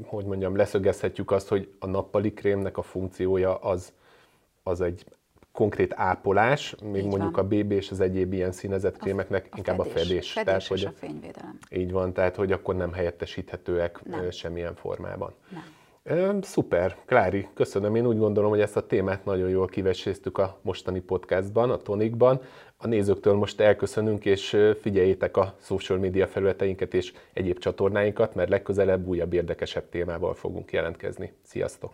hogy 0.03 0.25
mondjam, 0.25 0.55
leszögezhetjük 0.55 1.31
azt, 1.31 1.47
hogy 1.47 1.73
a 1.79 1.87
nappali 1.87 2.33
krémnek 2.33 2.77
a 2.77 2.81
funkciója 2.81 3.55
az, 3.55 3.93
az 4.63 4.81
egy 4.81 5.05
konkrét 5.51 5.93
ápolás, 5.95 6.75
még 6.83 7.03
így 7.03 7.09
mondjuk 7.09 7.35
van. 7.35 7.45
a 7.45 7.47
BB 7.47 7.71
és 7.71 7.91
az 7.91 7.99
egyéb 7.99 8.33
ilyen 8.33 8.51
színezett 8.51 8.97
krémeknek 8.97 9.47
a, 9.51 9.57
inkább 9.57 9.79
fedés, 9.79 9.91
a 9.91 9.93
fedés. 9.93 10.31
fedés 10.31 10.43
tehát, 10.45 10.61
és 10.61 10.67
hogy 10.67 10.85
a 10.85 10.91
fényvédelem. 10.91 11.57
Így 11.69 11.91
van, 11.91 12.13
tehát 12.13 12.35
hogy 12.35 12.51
akkor 12.51 12.75
nem 12.75 12.93
helyettesíthetőek 12.93 14.03
nem. 14.03 14.29
semmilyen 14.29 14.75
formában. 14.75 15.33
Nem. 15.49 15.63
Szuper, 16.41 16.95
Klári, 17.05 17.47
köszönöm. 17.53 17.95
Én 17.95 18.05
úgy 18.05 18.17
gondolom, 18.17 18.49
hogy 18.49 18.59
ezt 18.59 18.77
a 18.77 18.85
témát 18.87 19.25
nagyon 19.25 19.49
jól 19.49 19.67
kiveséztük 19.67 20.37
a 20.37 20.57
mostani 20.61 20.99
podcastban, 20.99 21.71
a 21.71 21.77
Tonikban. 21.77 22.41
A 22.77 22.87
nézőktől 22.87 23.33
most 23.33 23.59
elköszönünk, 23.59 24.25
és 24.25 24.57
figyeljétek 24.81 25.37
a 25.37 25.55
social 25.61 25.99
media 25.99 26.27
felületeinket 26.27 26.93
és 26.93 27.13
egyéb 27.33 27.57
csatornáinkat, 27.57 28.35
mert 28.35 28.49
legközelebb 28.49 29.07
újabb 29.07 29.33
érdekesebb 29.33 29.89
témával 29.89 30.33
fogunk 30.33 30.71
jelentkezni. 30.71 31.33
Sziasztok! 31.41 31.91